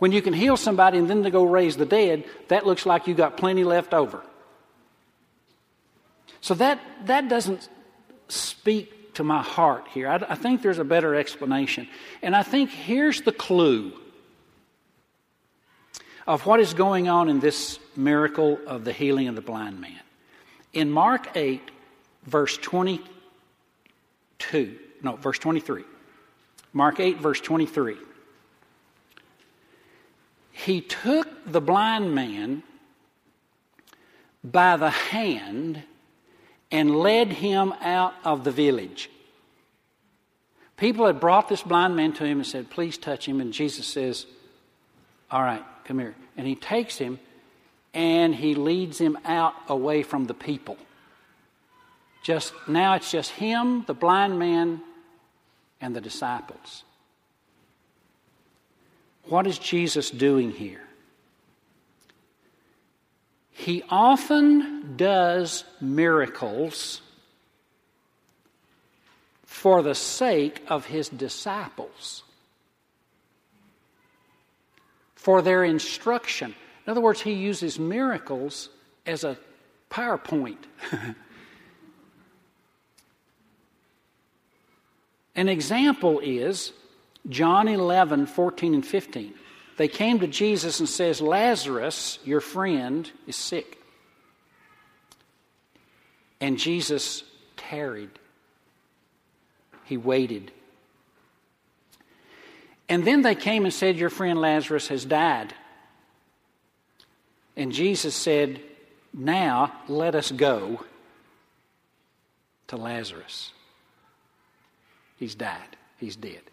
When 0.00 0.10
you 0.12 0.20
can 0.22 0.32
heal 0.32 0.56
somebody 0.56 0.98
and 0.98 1.08
then 1.08 1.22
to 1.24 1.30
go 1.30 1.44
raise 1.44 1.76
the 1.76 1.84
dead, 1.84 2.24
that 2.48 2.66
looks 2.66 2.86
like 2.86 3.06
you 3.06 3.12
got 3.14 3.36
plenty 3.36 3.64
left 3.64 3.92
over. 3.92 4.22
So 6.40 6.54
that, 6.54 6.80
that 7.04 7.28
doesn't 7.28 7.68
speak 8.28 9.12
to 9.14 9.24
my 9.24 9.42
heart 9.42 9.86
here. 9.92 10.08
I, 10.08 10.14
I 10.30 10.36
think 10.36 10.62
there's 10.62 10.78
a 10.78 10.84
better 10.84 11.14
explanation. 11.14 11.86
And 12.22 12.34
I 12.34 12.42
think 12.42 12.70
here's 12.70 13.20
the 13.20 13.32
clue 13.32 13.92
of 16.26 16.46
what 16.46 16.60
is 16.60 16.72
going 16.72 17.08
on 17.08 17.28
in 17.28 17.40
this 17.40 17.78
miracle 17.94 18.58
of 18.66 18.86
the 18.86 18.94
healing 18.94 19.28
of 19.28 19.34
the 19.34 19.42
blind 19.42 19.82
man. 19.82 20.00
In 20.72 20.90
Mark 20.90 21.36
8, 21.36 21.60
verse 22.24 22.56
22, 22.56 24.78
no, 25.02 25.16
verse 25.16 25.38
23. 25.38 25.84
Mark 26.72 27.00
8, 27.00 27.18
verse 27.18 27.42
23 27.42 27.98
he 30.64 30.80
took 30.80 31.28
the 31.46 31.60
blind 31.60 32.14
man 32.14 32.62
by 34.44 34.76
the 34.76 34.90
hand 34.90 35.82
and 36.70 36.96
led 36.96 37.28
him 37.32 37.72
out 37.80 38.14
of 38.24 38.44
the 38.44 38.50
village. 38.50 39.10
People 40.76 41.06
had 41.06 41.20
brought 41.20 41.48
this 41.48 41.62
blind 41.62 41.96
man 41.96 42.12
to 42.14 42.24
him 42.24 42.38
and 42.38 42.46
said, 42.46 42.70
Please 42.70 42.96
touch 42.96 43.26
him. 43.26 43.40
And 43.40 43.52
Jesus 43.52 43.86
says, 43.86 44.26
All 45.30 45.42
right, 45.42 45.64
come 45.84 45.98
here. 45.98 46.14
And 46.36 46.46
he 46.46 46.54
takes 46.54 46.96
him 46.96 47.18
and 47.92 48.34
he 48.34 48.54
leads 48.54 48.98
him 48.98 49.18
out 49.24 49.54
away 49.68 50.02
from 50.02 50.26
the 50.26 50.34
people. 50.34 50.76
Just 52.22 52.52
now 52.68 52.94
it's 52.94 53.10
just 53.10 53.30
him, 53.30 53.84
the 53.86 53.94
blind 53.94 54.38
man, 54.38 54.80
and 55.80 55.96
the 55.96 56.00
disciples. 56.00 56.84
What 59.24 59.46
is 59.46 59.58
Jesus 59.58 60.10
doing 60.10 60.50
here? 60.50 60.82
He 63.50 63.82
often 63.90 64.96
does 64.96 65.64
miracles 65.80 67.02
for 69.44 69.82
the 69.82 69.94
sake 69.94 70.62
of 70.68 70.86
his 70.86 71.10
disciples, 71.10 72.22
for 75.14 75.42
their 75.42 75.62
instruction. 75.64 76.54
In 76.86 76.90
other 76.90 77.02
words, 77.02 77.20
he 77.20 77.32
uses 77.32 77.78
miracles 77.78 78.70
as 79.04 79.24
a 79.24 79.36
PowerPoint. 79.90 80.56
An 85.34 85.48
example 85.50 86.20
is 86.20 86.72
John 87.28 87.68
11, 87.68 88.26
14 88.26 88.74
and 88.74 88.86
15. 88.86 89.34
They 89.76 89.88
came 89.88 90.20
to 90.20 90.26
Jesus 90.26 90.80
and 90.80 90.88
says, 90.88 91.20
Lazarus, 91.20 92.18
your 92.24 92.40
friend, 92.40 93.10
is 93.26 93.36
sick. 93.36 93.78
And 96.40 96.58
Jesus 96.58 97.24
tarried. 97.56 98.10
He 99.84 99.96
waited. 99.96 100.52
And 102.88 103.04
then 103.04 103.22
they 103.22 103.34
came 103.34 103.64
and 103.64 103.72
said, 103.72 103.96
Your 103.96 104.10
friend 104.10 104.40
Lazarus 104.40 104.88
has 104.88 105.04
died. 105.04 105.54
And 107.56 107.72
Jesus 107.72 108.14
said, 108.14 108.60
Now 109.12 109.72
let 109.86 110.14
us 110.14 110.30
go 110.30 110.84
to 112.68 112.76
Lazarus. 112.76 113.52
He's 115.16 115.34
died, 115.34 115.76
he's 115.98 116.16
dead. 116.16 116.49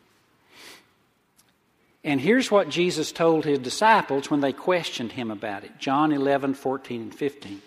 And 2.08 2.22
here's 2.22 2.50
what 2.50 2.70
Jesus 2.70 3.12
told 3.12 3.44
his 3.44 3.60
disciples 3.60 4.32
when 4.32 4.40
they 4.40 4.54
questioned 4.54 5.12
him 5.12 5.30
about 5.30 5.66
it 5.66 5.78
John 5.78 6.14
11, 6.14 6.54
14, 6.54 7.02
and 7.02 7.14
15. 7.14 7.62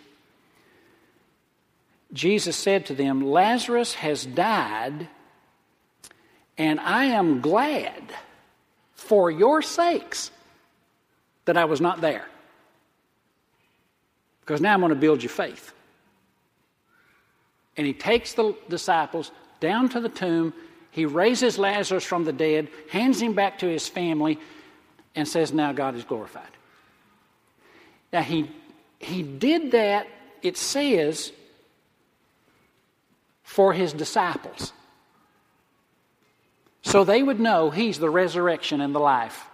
Jesus 2.15 2.57
said 2.57 2.87
to 2.87 2.95
them, 2.95 3.21
Lazarus 3.21 3.93
has 3.93 4.25
died, 4.25 5.09
and 6.57 6.81
I 6.81 7.05
am 7.05 7.43
glad 7.43 8.03
for 8.95 9.31
your 9.31 9.61
sakes 9.61 10.31
that 11.45 11.59
I 11.59 11.67
was 11.67 11.83
not 11.83 12.01
there. 12.01 12.25
Because 14.41 14.63
now 14.63 14.73
I'm 14.73 14.81
going 14.81 14.89
to 14.89 14.97
build 14.97 15.23
your 15.23 15.29
faith. 15.29 15.75
And 17.77 17.87
he 17.87 17.93
takes 17.93 18.33
the 18.33 18.57
disciples 18.71 19.33
down 19.61 19.91
to 19.91 20.01
the 20.01 20.09
tomb 20.09 20.55
he 20.91 21.07
raises 21.07 21.59
Lazarus 21.59 22.05
from 22.05 22.25
the 22.25 22.33
dead, 22.33 22.69
hands 22.91 23.21
him 23.21 23.35
back 23.35 23.59
to 23.61 23.67
his 23.67 23.89
family, 23.89 24.39
and 25.15 25.27
says, 25.27 25.53
Now 25.53 25.73
God 25.73 25.95
is 25.95 26.05
glorified. 26.05 26.51
Now, 28.13 28.23
he, 28.23 28.51
he 28.99 29.23
did 29.23 29.73
that 29.73 30.07
it 30.43 30.57
says, 30.57 31.33
for 33.43 33.73
his 33.73 33.93
disciples. 33.93 34.73
So 36.83 37.05
they 37.05 37.23
would 37.23 37.41
know 37.41 37.71
he's 37.71 37.99
the 37.99 38.11
resurrection 38.11 38.81
and 38.81 38.95
the 38.95 39.01
life. 39.01 39.45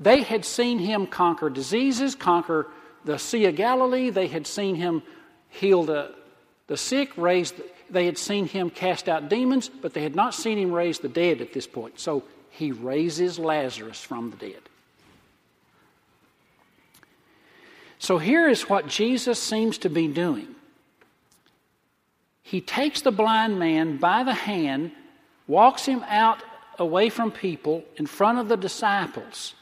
They 0.00 0.22
had 0.22 0.44
seen 0.44 0.78
him 0.78 1.06
conquer 1.06 1.50
diseases, 1.50 2.14
conquer 2.14 2.68
the 3.04 3.18
Sea 3.18 3.46
of 3.46 3.56
Galilee. 3.56 4.10
They 4.10 4.26
had 4.26 4.46
seen 4.46 4.74
him 4.74 5.02
heal 5.50 5.84
the, 5.84 6.14
the 6.66 6.76
sick, 6.76 7.16
raise 7.16 7.52
the, 7.52 7.64
they 7.90 8.06
had 8.06 8.18
seen 8.18 8.46
him 8.46 8.70
cast 8.70 9.08
out 9.08 9.28
demons, 9.28 9.68
but 9.68 9.94
they 9.94 10.02
had 10.02 10.16
not 10.16 10.34
seen 10.34 10.58
him 10.58 10.72
raise 10.72 10.98
the 10.98 11.08
dead 11.08 11.40
at 11.40 11.52
this 11.52 11.66
point. 11.66 12.00
So 12.00 12.24
he 12.50 12.72
raises 12.72 13.38
Lazarus 13.38 14.02
from 14.02 14.30
the 14.30 14.36
dead. 14.36 14.60
So 17.98 18.18
here 18.18 18.48
is 18.48 18.68
what 18.68 18.86
Jesus 18.86 19.42
seems 19.42 19.78
to 19.78 19.88
be 19.88 20.08
doing. 20.08 20.54
He 22.42 22.60
takes 22.60 23.00
the 23.00 23.10
blind 23.10 23.58
man 23.58 23.96
by 23.96 24.22
the 24.22 24.34
hand, 24.34 24.92
walks 25.46 25.86
him 25.86 26.04
out 26.08 26.42
away 26.78 27.08
from 27.08 27.32
people 27.32 27.82
in 27.96 28.06
front 28.06 28.38
of 28.38 28.48
the 28.48 28.56
disciples, 28.56 29.54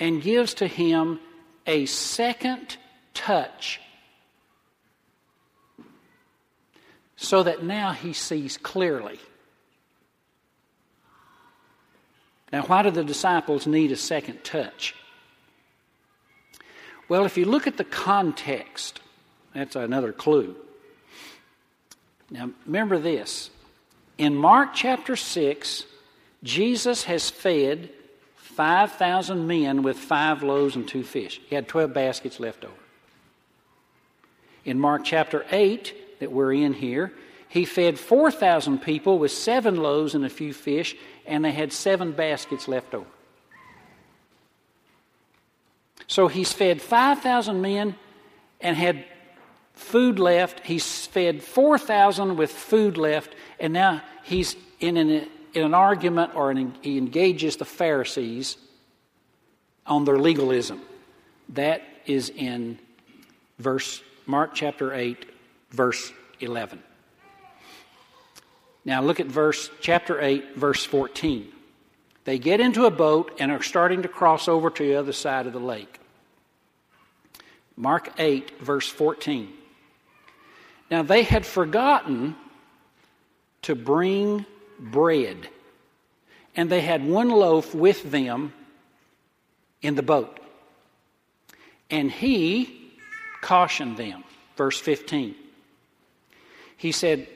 and 0.00 0.20
gives 0.20 0.54
to 0.54 0.66
him 0.66 1.20
a 1.66 1.86
second 1.86 2.76
touch 3.14 3.80
so 7.24 7.42
that 7.42 7.62
now 7.62 7.92
he 7.92 8.12
sees 8.12 8.56
clearly. 8.56 9.18
Now, 12.52 12.62
why 12.62 12.82
do 12.82 12.90
the 12.90 13.02
disciples 13.02 13.66
need 13.66 13.90
a 13.90 13.96
second 13.96 14.44
touch? 14.44 14.94
Well, 17.08 17.24
if 17.24 17.36
you 17.36 17.44
look 17.44 17.66
at 17.66 17.76
the 17.76 17.84
context, 17.84 19.00
that's 19.54 19.76
another 19.76 20.12
clue. 20.12 20.54
Now, 22.30 22.50
remember 22.64 22.98
this. 22.98 23.50
In 24.18 24.36
Mark 24.36 24.74
chapter 24.74 25.16
6, 25.16 25.84
Jesus 26.42 27.04
has 27.04 27.28
fed 27.28 27.90
5,000 28.36 29.46
men 29.46 29.82
with 29.82 29.98
five 29.98 30.42
loaves 30.42 30.76
and 30.76 30.86
two 30.86 31.02
fish. 31.02 31.40
He 31.48 31.54
had 31.54 31.66
12 31.66 31.92
baskets 31.92 32.38
left 32.38 32.64
over. 32.64 32.72
In 34.64 34.78
Mark 34.78 35.04
chapter 35.04 35.44
8, 35.50 36.03
that 36.20 36.32
we're 36.32 36.52
in 36.52 36.72
here, 36.72 37.12
he 37.48 37.64
fed 37.64 37.98
4,000 37.98 38.78
people 38.78 39.18
with 39.18 39.30
seven 39.30 39.76
loaves 39.76 40.14
and 40.14 40.24
a 40.24 40.30
few 40.30 40.52
fish, 40.52 40.96
and 41.26 41.44
they 41.44 41.52
had 41.52 41.72
seven 41.72 42.12
baskets 42.12 42.66
left 42.66 42.94
over. 42.94 43.06
So 46.06 46.28
he's 46.28 46.52
fed 46.52 46.82
5,000 46.82 47.60
men 47.60 47.94
and 48.60 48.76
had 48.76 49.04
food 49.74 50.18
left. 50.18 50.60
He's 50.66 51.06
fed 51.06 51.42
4,000 51.42 52.36
with 52.36 52.50
food 52.50 52.96
left, 52.96 53.34
and 53.58 53.72
now 53.72 54.02
he's 54.22 54.56
in 54.80 54.96
an 54.96 55.28
in 55.54 55.62
an 55.62 55.74
argument 55.74 56.34
or 56.34 56.50
an, 56.50 56.74
he 56.82 56.98
engages 56.98 57.56
the 57.56 57.64
Pharisees 57.64 58.56
on 59.86 60.04
their 60.04 60.18
legalism. 60.18 60.80
That 61.50 61.82
is 62.06 62.28
in 62.28 62.78
verse 63.58 64.02
Mark 64.26 64.54
chapter 64.54 64.92
8 64.92 65.24
verse 65.74 66.12
11. 66.40 66.82
Now 68.84 69.02
look 69.02 69.20
at 69.20 69.26
verse 69.26 69.70
chapter 69.80 70.20
8 70.20 70.56
verse 70.56 70.84
14. 70.84 71.48
They 72.24 72.38
get 72.38 72.60
into 72.60 72.86
a 72.86 72.90
boat 72.90 73.32
and 73.38 73.50
are 73.50 73.62
starting 73.62 74.02
to 74.02 74.08
cross 74.08 74.48
over 74.48 74.70
to 74.70 74.82
the 74.82 74.96
other 74.96 75.12
side 75.12 75.46
of 75.46 75.52
the 75.52 75.60
lake. 75.60 76.00
Mark 77.76 78.12
8 78.18 78.60
verse 78.60 78.88
14. 78.88 79.52
Now 80.90 81.02
they 81.02 81.22
had 81.22 81.44
forgotten 81.44 82.36
to 83.62 83.74
bring 83.74 84.46
bread. 84.78 85.48
And 86.56 86.70
they 86.70 86.82
had 86.82 87.04
one 87.04 87.30
loaf 87.30 87.74
with 87.74 88.10
them 88.10 88.52
in 89.82 89.96
the 89.96 90.02
boat. 90.02 90.38
And 91.90 92.10
he 92.10 92.92
cautioned 93.40 93.96
them. 93.96 94.22
Verse 94.56 94.78
15. 94.78 95.34
He 96.84 96.92
said, 96.92 97.26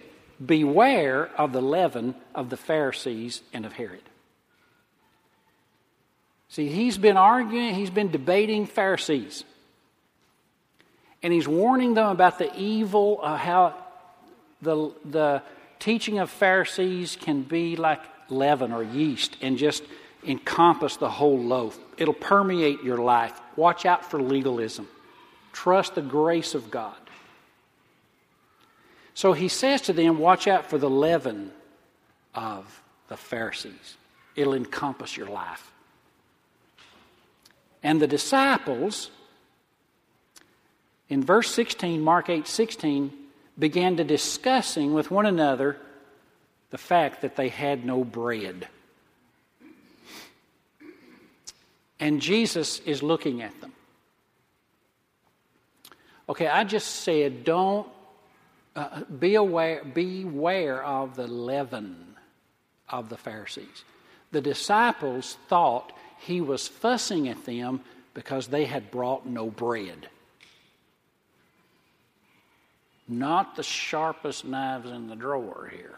Beware 0.45 1.31
of 1.39 1.55
the 1.55 1.63
leaven 1.63 2.15
of 2.35 2.51
the 2.51 2.59
Pharisees 2.59 3.41
and 3.55 3.65
of 3.65 3.73
Herod. 3.73 4.03
See, 6.51 6.69
he's 6.69 6.99
been 6.99 7.17
arguing, 7.17 7.75
he's 7.75 7.89
been 7.89 8.11
debating 8.11 8.67
Pharisees. 8.67 9.45
And 11.23 11.33
he's 11.33 11.49
warning 11.49 11.95
them 11.95 12.11
about 12.11 12.39
the 12.39 12.55
evil, 12.61 13.23
of 13.23 13.39
how 13.39 13.75
the, 14.61 14.93
the 15.07 15.43
teaching 15.79 16.19
of 16.19 16.29
Pharisees 16.29 17.17
can 17.19 17.41
be 17.41 17.77
like 17.77 18.03
leaven 18.29 18.71
or 18.71 18.83
yeast 18.83 19.35
and 19.41 19.57
just 19.57 19.83
encompass 20.27 20.99
the 20.99 21.09
whole 21.09 21.39
loaf. 21.43 21.79
It'll 21.97 22.13
permeate 22.13 22.83
your 22.83 22.99
life. 22.99 23.41
Watch 23.57 23.87
out 23.87 24.11
for 24.11 24.21
legalism. 24.21 24.87
Trust 25.55 25.95
the 25.95 26.03
grace 26.03 26.55
of 26.55 26.71
God. 26.71 26.97
So 29.19 29.33
he 29.33 29.49
says 29.49 29.81
to 29.81 29.93
them, 29.93 30.21
Watch 30.21 30.47
out 30.47 30.67
for 30.67 30.79
the 30.79 30.89
leaven 30.89 31.51
of 32.37 32.81
the 33.09 33.17
Pharisees. 33.17 33.97
It'll 34.37 34.55
encompass 34.55 35.17
your 35.17 35.27
life. 35.27 35.73
And 37.83 38.01
the 38.01 38.07
disciples, 38.07 39.11
in 41.09 41.25
verse 41.25 41.51
16, 41.51 42.01
Mark 42.01 42.31
8 42.31 42.47
16, 42.47 43.13
began 43.59 43.97
to 43.97 44.05
discussing 44.05 44.95
with 44.95 45.11
one 45.11 45.27
another 45.27 45.79
the 46.71 46.79
fact 46.79 47.23
that 47.23 47.35
they 47.35 47.49
had 47.49 47.85
no 47.85 48.05
bread. 48.05 48.69
And 51.99 52.23
Jesus 52.23 52.79
is 52.87 53.03
looking 53.03 53.43
at 53.43 53.61
them. 53.61 53.73
Okay, 56.29 56.47
I 56.47 56.63
just 56.63 56.87
said 57.03 57.43
don't 57.43 57.89
uh, 58.79 59.05
be 59.05 59.35
aware 59.35 59.83
beware 59.85 60.83
of 60.83 61.17
the 61.17 61.27
leaven 61.27 62.15
of 62.89 63.09
the 63.09 63.17
Pharisees. 63.17 63.85
The 64.31 64.41
disciples 64.41 65.37
thought 65.49 65.93
he 66.19 66.41
was 66.41 66.69
fussing 66.69 67.29
at 67.29 67.45
them 67.45 67.81
because 68.15 68.49
they 68.49 68.65
had 68.65 68.91
brought 68.91 69.27
no 69.27 69.51
bread 69.51 70.09
not 73.09 73.57
the 73.57 73.63
sharpest 73.63 74.45
knives 74.45 74.91
in 74.91 75.09
the 75.09 75.17
drawer 75.17 75.71
here. 75.73 75.97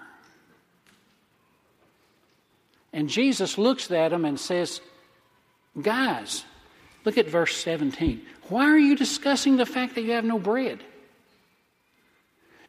And 2.92 3.08
Jesus 3.08 3.58
looks 3.58 3.90
at 3.90 4.10
them 4.10 4.24
and 4.24 4.38
says, 4.38 4.80
Guys, 5.80 6.44
look 7.04 7.18
at 7.18 7.28
verse 7.28 7.56
17. 7.56 8.22
Why 8.48 8.64
are 8.66 8.78
you 8.78 8.96
discussing 8.96 9.56
the 9.56 9.66
fact 9.66 9.94
that 9.94 10.02
you 10.02 10.12
have 10.12 10.24
no 10.24 10.38
bread? 10.38 10.80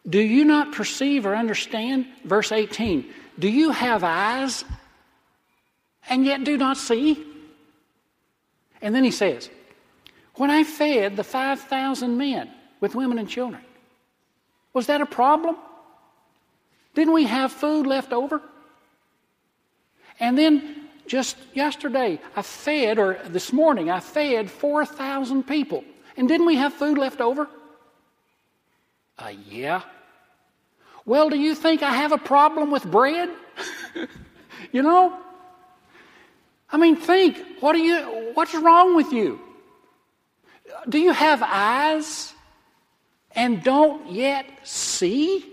Do 0.10 0.20
you 0.20 0.46
not 0.46 0.74
perceive 0.74 1.26
or 1.26 1.36
understand? 1.36 2.08
Verse 2.24 2.52
18. 2.52 3.06
Do 3.38 3.48
you 3.48 3.72
have 3.72 4.04
eyes 4.04 4.66
and 6.10 6.26
yet 6.26 6.44
do 6.44 6.58
not 6.58 6.78
see? 6.78 7.24
And 8.82 8.96
then 8.96 9.04
he 9.04 9.12
says, 9.12 9.50
When 10.36 10.50
I 10.50 10.64
fed 10.64 11.16
the 11.16 11.24
5,000 11.24 12.18
men 12.18 12.50
with 12.80 12.96
women 12.96 13.20
and 13.20 13.30
children, 13.30 13.62
was 14.74 14.88
that 14.88 15.02
a 15.02 15.06
problem? 15.06 15.56
Didn't 16.96 17.14
we 17.14 17.26
have 17.26 17.52
food 17.52 17.86
left 17.86 18.12
over? 18.12 18.42
And 20.20 20.38
then 20.38 20.88
just 21.08 21.38
yesterday, 21.54 22.20
I 22.36 22.42
fed, 22.42 23.00
or 23.00 23.20
this 23.26 23.52
morning, 23.52 23.90
I 23.90 24.00
fed 24.00 24.50
4,000 24.50 25.44
people. 25.44 25.84
And 26.18 26.28
didn't 26.28 26.46
we 26.46 26.56
have 26.56 26.74
food 26.74 26.98
left 26.98 27.22
over? 27.22 27.48
Uh, 29.22 29.34
yeah. 29.48 29.82
Well, 31.06 31.30
do 31.30 31.38
you 31.38 31.56
think 31.56 31.84
I 31.84 31.94
have 31.94 32.12
a 32.12 32.18
problem 32.18 32.72
with 32.72 32.90
bread? 32.90 33.30
you 34.72 34.82
know? 34.82 35.18
I 36.72 36.78
mean, 36.78 36.96
think. 36.96 37.42
What 37.60 37.76
are 37.76 37.80
you, 37.80 38.32
what's 38.34 38.54
wrong 38.56 38.96
with 38.96 39.12
you? 39.14 39.40
Do 40.90 41.00
you 41.00 41.12
have 41.12 41.44
eyes? 41.44 42.34
and 43.36 43.64
don't 43.64 44.12
yet 44.12 44.46
see? 44.64 45.46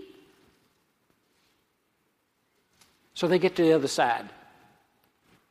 So 3.13 3.27
they 3.27 3.39
get 3.39 3.55
to 3.57 3.63
the 3.63 3.73
other 3.73 3.87
side 3.87 4.29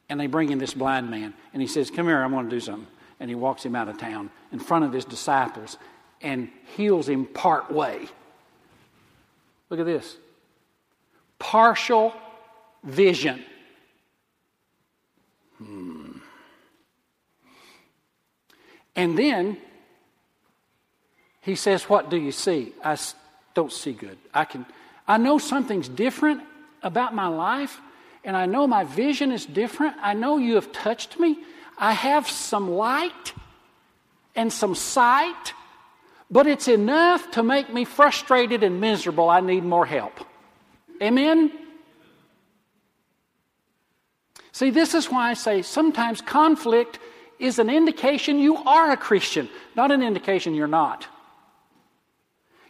and 0.09 0.19
they 0.19 0.27
bring 0.27 0.51
in 0.51 0.59
this 0.59 0.75
blind 0.75 1.11
man 1.11 1.35
and 1.53 1.61
he 1.61 1.69
says, 1.69 1.91
Come 1.91 2.07
here, 2.07 2.23
I 2.23 2.27
want 2.27 2.49
to 2.49 2.57
do 2.57 2.61
something. 2.61 2.87
And 3.21 3.29
he 3.29 3.35
walks 3.35 3.65
him 3.65 3.75
out 3.75 3.89
of 3.89 3.99
town 3.99 4.31
in 4.53 4.59
front 4.59 4.85
of 4.85 4.93
his 4.93 5.05
disciples 5.05 5.77
and 6.21 6.51
heals 6.77 7.09
him 7.09 7.27
part 7.27 7.71
way. 7.71 8.09
Look 9.71 9.81
at 9.81 9.87
this 9.87 10.17
partial 11.39 12.13
vision. 12.83 13.45
Hmm. 15.59 16.19
And 18.97 19.17
then 19.17 19.57
he 21.43 21.55
says, 21.55 21.85
What 21.85 22.11
do 22.11 22.17
you 22.17 22.33
see? 22.33 22.73
I 22.85 22.97
don't 23.55 23.73
see 23.73 23.93
good. 23.93 24.19
I 24.35 24.45
can 24.45 24.67
I 25.09 25.17
know 25.17 25.39
something's 25.39 25.89
different 25.89 26.43
about 26.83 27.15
my 27.15 27.29
life, 27.29 27.81
and 28.23 28.37
I 28.37 28.45
know 28.45 28.67
my 28.67 28.85
vision 28.85 29.33
is 29.33 29.47
different. 29.47 29.97
I 30.03 30.13
know 30.13 30.37
you 30.37 30.57
have 30.57 30.71
touched 30.71 31.19
me. 31.19 31.39
I 31.79 31.93
have 31.93 32.29
some 32.29 32.71
light 32.71 33.33
and 34.37 34.53
some 34.53 34.75
sight, 34.75 35.55
but 36.31 36.47
it's 36.47 36.69
enough 36.69 37.31
to 37.33 37.43
make 37.43 37.73
me 37.73 37.85
frustrated 37.85 38.63
and 38.63 38.81
miserable. 38.81 39.31
I 39.31 39.41
need 39.41 39.65
more 39.65 39.87
help. 39.87 40.21
Amen? 41.03 41.53
See, 44.53 44.71
this 44.71 44.95
is 44.95 45.11
why 45.11 45.31
I 45.31 45.35
say 45.35 45.63
sometimes 45.63 46.21
conflict 46.21 46.99
is 47.39 47.59
an 47.59 47.71
indication 47.71 48.39
you 48.39 48.57
are 48.57 48.91
a 48.91 48.97
Christian, 48.97 49.49
not 49.77 49.93
an 49.93 50.03
indication 50.03 50.55
you're 50.55 50.67
not. 50.67 51.07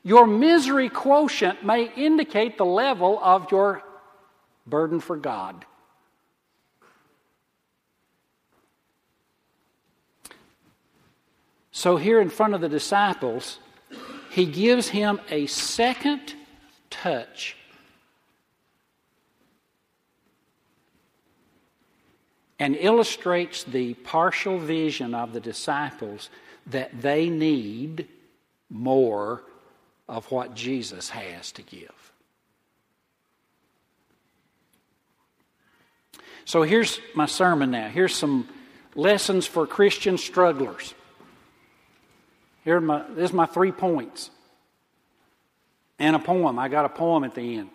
Your 0.03 0.27
misery 0.27 0.89
quotient 0.89 1.65
may 1.65 1.93
indicate 1.95 2.59
the 2.59 2.65
level 2.65 3.19
of 3.23 3.51
your 3.51 3.83
burden 4.67 5.01
for 5.01 5.17
God. 5.17 5.65
So, 11.79 11.97
here 11.97 12.21
in 12.21 12.29
front 12.29 12.55
of 12.55 12.61
the 12.61 12.69
disciples, 12.69 13.61
he 14.33 14.47
gives 14.47 14.89
him 14.89 15.21
a 15.31 15.47
second 15.47 16.35
touch. 16.91 17.57
And 22.59 22.75
illustrates 22.75 23.63
the 23.63 23.95
partial 23.95 24.59
vision 24.59 25.15
of 25.15 25.33
the 25.33 25.39
disciples 25.39 26.31
that 26.67 27.01
they 27.01 27.29
need 27.31 28.09
more 28.69 29.45
of 30.09 30.29
what 30.33 30.57
Jesus 30.57 31.11
has 31.11 31.53
to 31.53 31.63
give. 31.63 32.13
So 36.45 36.63
here's 36.63 36.99
my 37.15 37.27
sermon 37.27 37.71
now. 37.71 37.89
Here's 37.89 38.17
some 38.17 38.49
lessons 38.97 39.47
for 39.47 39.65
Christian 39.65 40.19
strugglers. 40.19 40.95
Here 42.69 42.83
my, 42.83 43.03
this 43.15 43.31
is 43.31 43.33
my 43.33 43.47
three 43.47 43.73
points. 43.73 44.29
And 45.99 46.15
a 46.15 46.19
poem. 46.19 46.59
I 46.59 46.69
got 46.69 46.85
a 46.85 46.91
poem 46.91 47.25
at 47.25 47.35
the 47.35 47.57
end. 47.57 47.71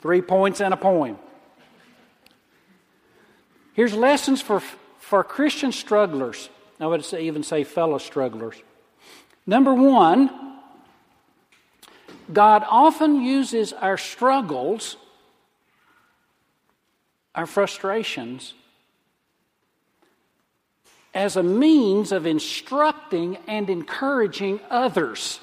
Three 0.00 0.22
points 0.22 0.62
and 0.62 0.72
a 0.72 0.78
poem. 0.78 1.18
Here's 3.74 3.92
lessons 3.92 4.40
for, 4.40 4.60
for 4.98 5.22
Christian 5.22 5.72
strugglers. 5.72 6.48
I 6.80 6.86
would 6.86 7.04
say, 7.04 7.24
even 7.24 7.42
say 7.42 7.64
fellow 7.64 7.98
strugglers. 7.98 8.56
Number 9.46 9.74
one, 9.74 10.30
God 12.32 12.64
often 12.70 13.20
uses 13.20 13.74
our 13.74 13.98
struggles, 13.98 14.96
our 17.34 17.44
frustrations, 17.44 18.54
as 21.16 21.34
a 21.34 21.42
means 21.42 22.12
of 22.12 22.26
instructing 22.26 23.38
and 23.46 23.70
encouraging 23.70 24.60
others. 24.68 25.40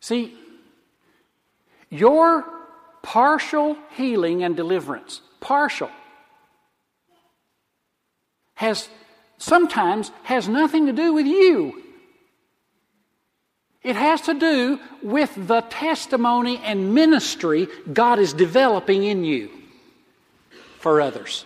See, 0.00 0.34
your 1.90 2.46
partial 3.02 3.76
healing 3.96 4.42
and 4.42 4.56
deliverance, 4.56 5.20
partial, 5.40 5.90
has 8.54 8.88
sometimes 9.36 10.10
has 10.22 10.48
nothing 10.48 10.86
to 10.86 10.94
do 10.94 11.12
with 11.12 11.26
you. 11.26 11.82
It 13.82 13.94
has 13.94 14.22
to 14.22 14.32
do 14.32 14.80
with 15.02 15.34
the 15.36 15.60
testimony 15.60 16.62
and 16.64 16.94
ministry 16.94 17.68
God 17.92 18.18
is 18.18 18.32
developing 18.32 19.04
in 19.04 19.22
you 19.22 19.50
for 20.78 21.02
others. 21.02 21.44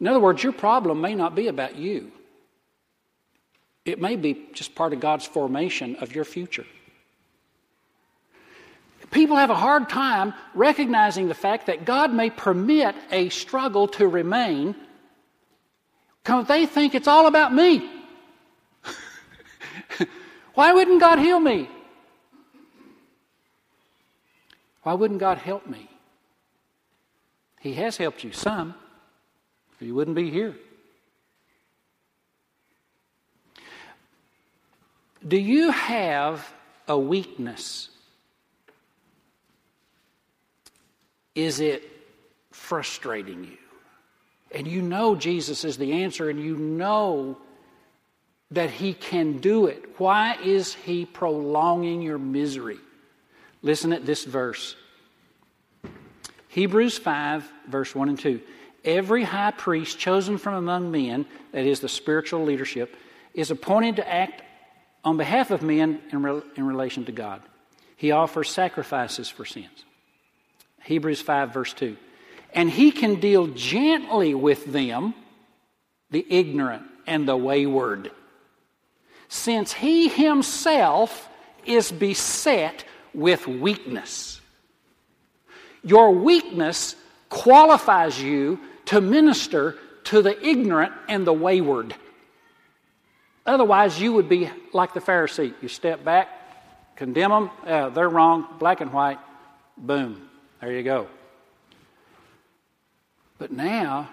In 0.00 0.06
other 0.06 0.20
words, 0.20 0.42
your 0.42 0.52
problem 0.52 1.00
may 1.00 1.14
not 1.14 1.34
be 1.34 1.48
about 1.48 1.76
you, 1.76 2.12
it 3.84 4.00
may 4.00 4.16
be 4.16 4.48
just 4.52 4.74
part 4.74 4.92
of 4.92 5.00
God's 5.00 5.24
formation 5.26 5.96
of 5.96 6.14
your 6.14 6.24
future. 6.24 6.66
People 9.10 9.36
have 9.36 9.50
a 9.50 9.54
hard 9.54 9.88
time 9.88 10.34
recognizing 10.54 11.28
the 11.28 11.34
fact 11.34 11.66
that 11.66 11.84
God 11.84 12.12
may 12.12 12.28
permit 12.28 12.96
a 13.12 13.28
struggle 13.28 13.86
to 13.88 14.08
remain 14.08 14.74
because 16.22 16.48
they 16.48 16.66
think 16.66 16.94
it's 16.96 17.06
all 17.06 17.28
about 17.28 17.54
me. 17.54 17.88
Why 20.54 20.72
wouldn't 20.72 20.98
God 20.98 21.20
heal 21.20 21.38
me? 21.38 21.70
Why 24.82 24.94
wouldn't 24.94 25.20
God 25.20 25.38
help 25.38 25.66
me? 25.66 25.88
He 27.60 27.74
has 27.74 27.96
helped 27.96 28.24
you 28.24 28.32
some, 28.32 28.74
or 29.80 29.84
you 29.84 29.94
wouldn't 29.94 30.16
be 30.16 30.30
here. 30.30 30.54
Do 35.26 35.38
you 35.38 35.70
have 35.70 36.46
a 36.86 36.98
weakness? 36.98 37.88
Is 41.34 41.60
it 41.60 41.82
frustrating 42.50 43.44
you? 43.44 43.58
And 44.52 44.66
you 44.66 44.80
know 44.80 45.16
Jesus 45.16 45.64
is 45.64 45.76
the 45.76 45.92
answer, 45.92 46.30
and 46.30 46.40
you 46.40 46.56
know 46.56 47.36
that 48.52 48.70
He 48.70 48.94
can 48.94 49.38
do 49.38 49.66
it. 49.66 49.84
Why 49.98 50.36
is 50.42 50.72
He 50.72 51.04
prolonging 51.04 52.00
your 52.00 52.18
misery? 52.18 52.78
Listen 53.62 53.92
at 53.92 54.06
this 54.06 54.24
verse 54.24 54.76
Hebrews 56.48 56.96
5, 56.96 57.52
verse 57.68 57.94
1 57.94 58.08
and 58.08 58.18
2. 58.18 58.40
Every 58.86 59.24
high 59.24 59.50
priest 59.50 59.98
chosen 59.98 60.38
from 60.38 60.54
among 60.54 60.90
men, 60.90 61.26
that 61.52 61.66
is 61.66 61.80
the 61.80 61.88
spiritual 61.88 62.44
leadership, 62.44 62.96
is 63.34 63.50
appointed 63.50 63.96
to 63.96 64.10
act 64.10 64.42
on 65.04 65.18
behalf 65.18 65.50
of 65.50 65.60
men 65.62 66.00
in, 66.10 66.22
re- 66.22 66.42
in 66.56 66.66
relation 66.66 67.04
to 67.04 67.12
God. 67.12 67.42
He 67.96 68.12
offers 68.12 68.48
sacrifices 68.48 69.28
for 69.28 69.44
sins. 69.44 69.84
Hebrews 70.84 71.20
5, 71.20 71.52
verse 71.52 71.74
2. 71.74 71.96
And 72.54 72.70
he 72.70 72.92
can 72.92 73.20
deal 73.20 73.48
gently 73.48 74.34
with 74.34 74.64
them, 74.64 75.14
the 76.10 76.24
ignorant 76.30 76.84
and 77.06 77.28
the 77.28 77.36
wayward 77.36 78.10
since 79.28 79.72
he 79.72 80.08
himself 80.08 81.28
is 81.64 81.90
beset 81.90 82.84
with 83.12 83.46
weakness. 83.46 84.40
Your 85.82 86.12
weakness 86.12 86.96
qualifies 87.28 88.20
you 88.20 88.60
to 88.86 89.00
minister 89.00 89.76
to 90.04 90.22
the 90.22 90.46
ignorant 90.46 90.92
and 91.08 91.26
the 91.26 91.32
wayward. 91.32 91.94
Otherwise, 93.44 94.00
you 94.00 94.12
would 94.12 94.28
be 94.28 94.50
like 94.72 94.94
the 94.94 95.00
Pharisee. 95.00 95.54
You 95.60 95.68
step 95.68 96.04
back, 96.04 96.28
condemn 96.96 97.30
them, 97.30 97.50
uh, 97.64 97.88
they're 97.90 98.08
wrong, 98.08 98.46
black 98.58 98.80
and 98.80 98.92
white, 98.92 99.18
boom, 99.76 100.28
there 100.60 100.72
you 100.72 100.82
go. 100.82 101.08
But 103.38 103.52
now, 103.52 104.08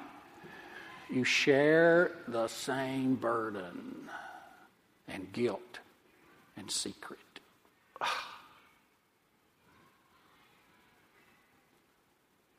you 1.09 1.23
share 1.23 2.11
the 2.27 2.47
same 2.47 3.15
burden 3.15 4.09
and 5.07 5.31
guilt 5.31 5.79
and 6.57 6.69
secret. 6.69 7.19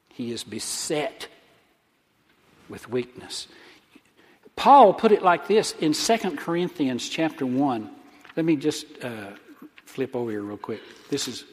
He 0.09 0.31
is 0.31 0.44
beset 0.44 1.27
with 2.68 2.88
weakness. 2.88 3.48
Paul 4.57 4.94
put 4.94 5.12
it 5.12 5.22
like 5.22 5.48
this 5.48 5.72
in 5.81 5.92
2 5.92 6.37
Corinthians 6.37 7.09
chapter 7.09 7.44
1. 7.44 7.90
Let 8.37 8.46
me 8.46 8.57
just 8.57 8.87
uh, 9.03 9.31
flip 9.85 10.14
over 10.14 10.31
here 10.31 10.42
real 10.42 10.57
quick. 10.57 10.81
This 11.11 11.29
is, 11.29 11.44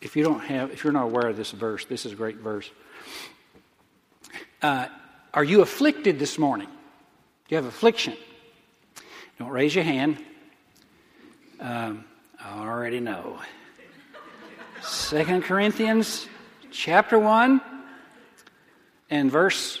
if 0.00 0.16
you 0.16 0.24
don't 0.24 0.40
have, 0.40 0.70
if 0.70 0.84
you're 0.84 0.92
not 0.92 1.04
aware 1.04 1.28
of 1.28 1.36
this 1.36 1.50
verse, 1.50 1.84
this 1.84 2.06
is 2.06 2.12
a 2.12 2.16
great 2.16 2.36
verse. 2.36 2.70
Uh, 4.62 4.86
are 5.32 5.44
you 5.44 5.62
afflicted 5.62 6.18
this 6.18 6.38
morning? 6.38 6.68
Do 6.68 7.54
you 7.54 7.56
have 7.56 7.66
affliction? 7.66 8.16
Don't 9.38 9.50
raise 9.50 9.74
your 9.74 9.84
hand. 9.84 10.18
Um, 11.60 12.04
I 12.42 12.66
already 12.66 13.00
know. 13.00 13.38
Second 14.82 15.44
Corinthians 15.44 16.26
chapter 16.70 17.18
1 17.18 17.60
and 19.10 19.30
verse 19.30 19.80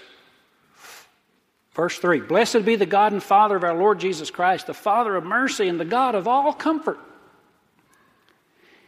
verse 1.72 1.98
3. 1.98 2.20
Blessed 2.20 2.64
be 2.64 2.76
the 2.76 2.86
God 2.86 3.12
and 3.12 3.22
Father 3.22 3.56
of 3.56 3.64
our 3.64 3.74
Lord 3.74 4.00
Jesus 4.00 4.30
Christ, 4.30 4.66
the 4.66 4.74
Father 4.74 5.16
of 5.16 5.24
mercy 5.24 5.68
and 5.68 5.78
the 5.78 5.84
God 5.84 6.14
of 6.14 6.26
all 6.28 6.52
comfort. 6.52 6.98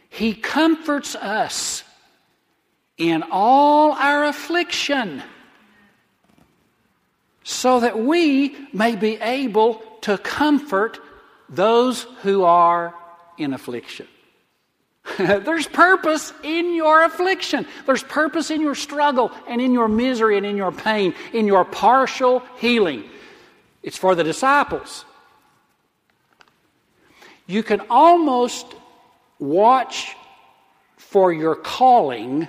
He 0.09 0.33
comforts 0.33 1.15
us 1.15 1.83
in 2.97 3.23
all 3.31 3.93
our 3.93 4.25
affliction 4.25 5.23
so 7.43 7.79
that 7.79 7.97
we 7.97 8.55
may 8.71 8.95
be 8.95 9.15
able 9.15 9.81
to 10.01 10.17
comfort 10.17 10.99
those 11.49 12.03
who 12.21 12.43
are 12.43 12.93
in 13.37 13.53
affliction. 13.53 14.07
There's 15.17 15.67
purpose 15.67 16.33
in 16.43 16.73
your 16.73 17.03
affliction. 17.03 17.65
There's 17.85 18.03
purpose 18.03 18.51
in 18.51 18.61
your 18.61 18.75
struggle 18.75 19.31
and 19.47 19.61
in 19.61 19.73
your 19.73 19.87
misery 19.87 20.37
and 20.37 20.45
in 20.45 20.57
your 20.57 20.71
pain, 20.71 21.13
in 21.33 21.45
your 21.45 21.65
partial 21.65 22.41
healing. 22.57 23.03
It's 23.81 23.97
for 23.97 24.15
the 24.15 24.23
disciples. 24.23 25.05
You 27.45 27.63
can 27.63 27.81
almost 27.89 28.65
watch 29.39 30.15
for 30.95 31.33
your 31.33 31.55
calling 31.55 32.47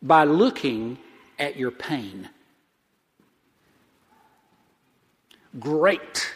by 0.00 0.24
looking 0.24 0.98
at 1.38 1.56
your 1.56 1.72
pain. 1.72 2.28
Great. 5.58 6.32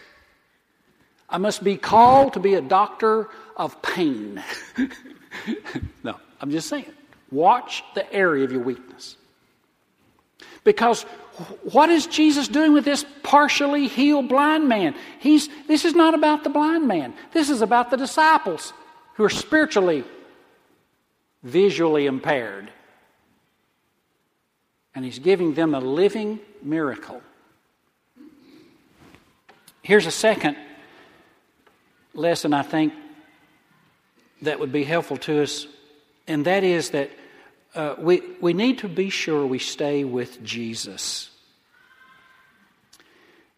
I 1.29 1.39
must 1.39 1.63
be 1.63 1.77
called 1.77 2.33
to 2.33 2.41
be 2.41 2.55
a 2.55 2.61
doctor 2.61 3.29
of 3.57 3.81
pain. 3.81 4.43
no, 6.05 6.17
I'm 6.41 6.51
just 6.51 6.69
saying. 6.69 6.87
Watch 7.31 7.85
the 7.95 8.11
area 8.13 8.45
of 8.45 8.53
your 8.53 8.63
weakness. 8.63 9.17
Because 10.65 11.03
what 11.63 11.89
is 11.91 12.07
Jesus 12.07 12.49
doing 12.49 12.73
with 12.73 12.85
this 12.85 13.05
partially 13.23 13.87
healed 13.87 14.29
blind 14.29 14.69
man? 14.69 14.95
He's, 15.21 15.49
this 15.69 15.85
is 15.85 15.95
not 15.95 16.15
about 16.15 16.45
the 16.45 16.51
blind 16.51 16.87
man. 16.87 17.15
This 17.33 17.51
is 17.51 17.63
about 17.63 17.91
the 17.91 17.97
disciples 17.97 18.73
who 19.15 19.25
are 19.25 19.31
spiritually, 19.31 20.05
visually 21.43 22.07
impaired. 22.07 22.71
And 24.95 25.05
he's 25.05 25.19
giving 25.19 25.55
them 25.55 25.75
a 25.75 25.81
living 25.81 26.41
miracle. 26.63 27.23
Here's 29.83 30.07
a 30.07 30.11
second 30.11 30.57
lesson 32.13 32.53
I 32.53 32.63
think 32.63 32.93
that 34.43 34.61
would 34.61 34.73
be 34.73 34.85
helpful 34.85 35.17
to 35.19 35.43
us, 35.43 35.67
and 36.27 36.45
that 36.45 36.65
is 36.65 36.91
that 36.91 37.11
uh, 37.75 37.95
we, 37.99 38.23
we 38.41 38.53
need 38.53 38.79
to 38.79 38.89
be 38.89 39.11
sure 39.11 39.47
we 39.47 39.59
stay 39.59 40.05
with 40.05 40.43
Jesus. 40.43 41.31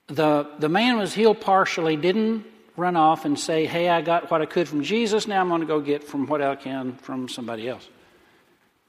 The, 0.08 0.46
the 0.58 0.68
man 0.68 0.98
was 0.98 1.14
healed 1.14 1.40
partially, 1.40 1.96
didn't 1.96 2.44
run 2.76 2.96
off 2.96 3.24
and 3.24 3.38
say, 3.38 3.66
Hey, 3.66 3.88
I 3.88 4.02
got 4.02 4.30
what 4.30 4.42
I 4.42 4.46
could 4.46 4.68
from 4.68 4.82
Jesus, 4.82 5.26
now 5.26 5.40
I'm 5.40 5.48
going 5.48 5.60
to 5.60 5.66
go 5.66 5.80
get 5.80 6.04
from 6.04 6.26
what 6.26 6.42
I 6.42 6.56
can 6.56 6.96
from 6.96 7.28
somebody 7.28 7.68
else. 7.68 7.88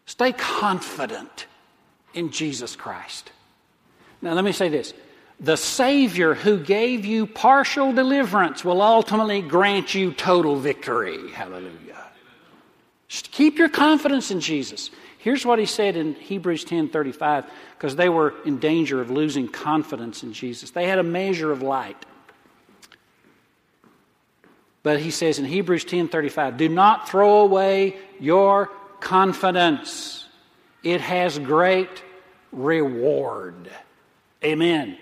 Stay 0.05 0.33
confident 0.33 1.47
in 2.13 2.31
Jesus 2.31 2.75
Christ. 2.75 3.31
Now, 4.21 4.33
let 4.33 4.43
me 4.43 4.51
say 4.51 4.69
this 4.69 4.93
the 5.39 5.57
Savior 5.57 6.33
who 6.33 6.59
gave 6.59 7.05
you 7.05 7.27
partial 7.27 7.91
deliverance 7.91 8.63
will 8.63 8.81
ultimately 8.81 9.41
grant 9.41 9.93
you 9.93 10.11
total 10.13 10.55
victory. 10.55 11.31
Hallelujah. 11.31 11.93
Just 13.07 13.31
keep 13.31 13.57
your 13.57 13.69
confidence 13.69 14.31
in 14.31 14.39
Jesus. 14.39 14.89
Here's 15.17 15.45
what 15.45 15.59
he 15.59 15.65
said 15.65 15.95
in 15.95 16.15
Hebrews 16.15 16.65
10:35 16.65 17.45
because 17.77 17.95
they 17.95 18.09
were 18.09 18.33
in 18.45 18.57
danger 18.57 18.99
of 18.99 19.11
losing 19.11 19.47
confidence 19.47 20.23
in 20.23 20.33
Jesus. 20.33 20.71
They 20.71 20.87
had 20.87 20.99
a 20.99 21.03
measure 21.03 21.51
of 21.51 21.61
light. 21.61 22.05
But 24.81 24.99
he 24.99 25.11
says 25.11 25.39
in 25.39 25.45
Hebrews 25.45 25.85
10:35, 25.85 26.57
"Do 26.57 26.67
not 26.67 27.07
throw 27.07 27.39
away 27.39 27.97
your 28.19 28.69
confidence. 28.99 30.27
It 30.83 30.99
has 30.99 31.39
great 31.39 32.03
reward." 32.51 33.69
Amen. 34.43 34.97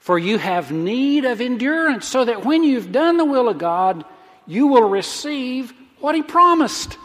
For 0.00 0.18
you 0.18 0.38
have 0.38 0.72
need 0.72 1.24
of 1.24 1.40
endurance, 1.40 2.06
so 2.06 2.24
that 2.24 2.44
when 2.44 2.64
you've 2.64 2.90
done 2.90 3.16
the 3.16 3.24
will 3.24 3.48
of 3.48 3.58
God, 3.58 4.04
you 4.46 4.66
will 4.66 4.88
receive 4.88 5.72
what 6.00 6.14
He 6.14 6.22
promised. 6.22 6.96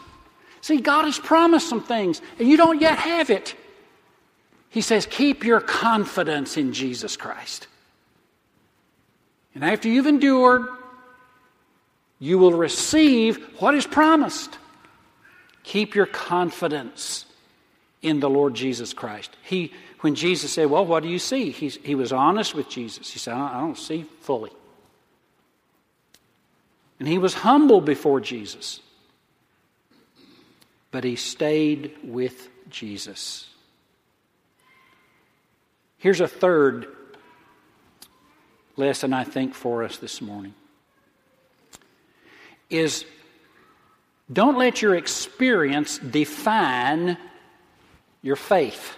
See, 0.62 0.80
God 0.80 1.04
has 1.04 1.18
promised 1.18 1.68
some 1.68 1.82
things, 1.82 2.20
and 2.38 2.48
you 2.48 2.56
don't 2.56 2.80
yet 2.80 2.98
have 2.98 3.30
it. 3.30 3.54
He 4.70 4.80
says, 4.80 5.06
Keep 5.06 5.44
your 5.44 5.60
confidence 5.60 6.56
in 6.56 6.72
Jesus 6.72 7.16
Christ. 7.16 7.68
And 9.54 9.64
after 9.64 9.88
you've 9.88 10.06
endured, 10.06 10.66
you 12.18 12.38
will 12.38 12.52
receive 12.52 13.36
what 13.60 13.74
is 13.74 13.86
promised. 13.86 14.58
Keep 15.62 15.94
your 15.94 16.06
confidence 16.06 17.26
in 18.02 18.20
the 18.20 18.30
Lord 18.30 18.54
Jesus 18.54 18.92
Christ. 18.92 19.36
He 19.42 19.72
when 20.00 20.14
Jesus 20.14 20.52
said, 20.52 20.70
Well, 20.70 20.86
what 20.86 21.02
do 21.02 21.08
you 21.08 21.18
see? 21.18 21.50
He's, 21.50 21.76
he 21.76 21.94
was 21.94 22.12
honest 22.12 22.54
with 22.54 22.68
Jesus. 22.68 23.10
He 23.10 23.18
said, 23.18 23.34
I 23.34 23.38
don't, 23.38 23.56
I 23.56 23.60
don't 23.60 23.78
see 23.78 24.04
fully. 24.20 24.52
And 26.98 27.08
he 27.08 27.18
was 27.18 27.34
humble 27.34 27.80
before 27.80 28.20
Jesus. 28.20 28.80
But 30.90 31.04
he 31.04 31.16
stayed 31.16 31.92
with 32.02 32.48
Jesus. 32.70 33.48
Here's 35.98 36.20
a 36.20 36.28
third 36.28 36.86
lesson 38.76 39.12
I 39.12 39.24
think 39.24 39.54
for 39.54 39.82
us 39.82 39.96
this 39.98 40.20
morning 40.20 40.54
is 42.68 43.04
don't 44.32 44.58
let 44.58 44.82
your 44.82 44.94
experience 44.94 45.98
define 45.98 47.16
your 48.22 48.36
faith. 48.36 48.96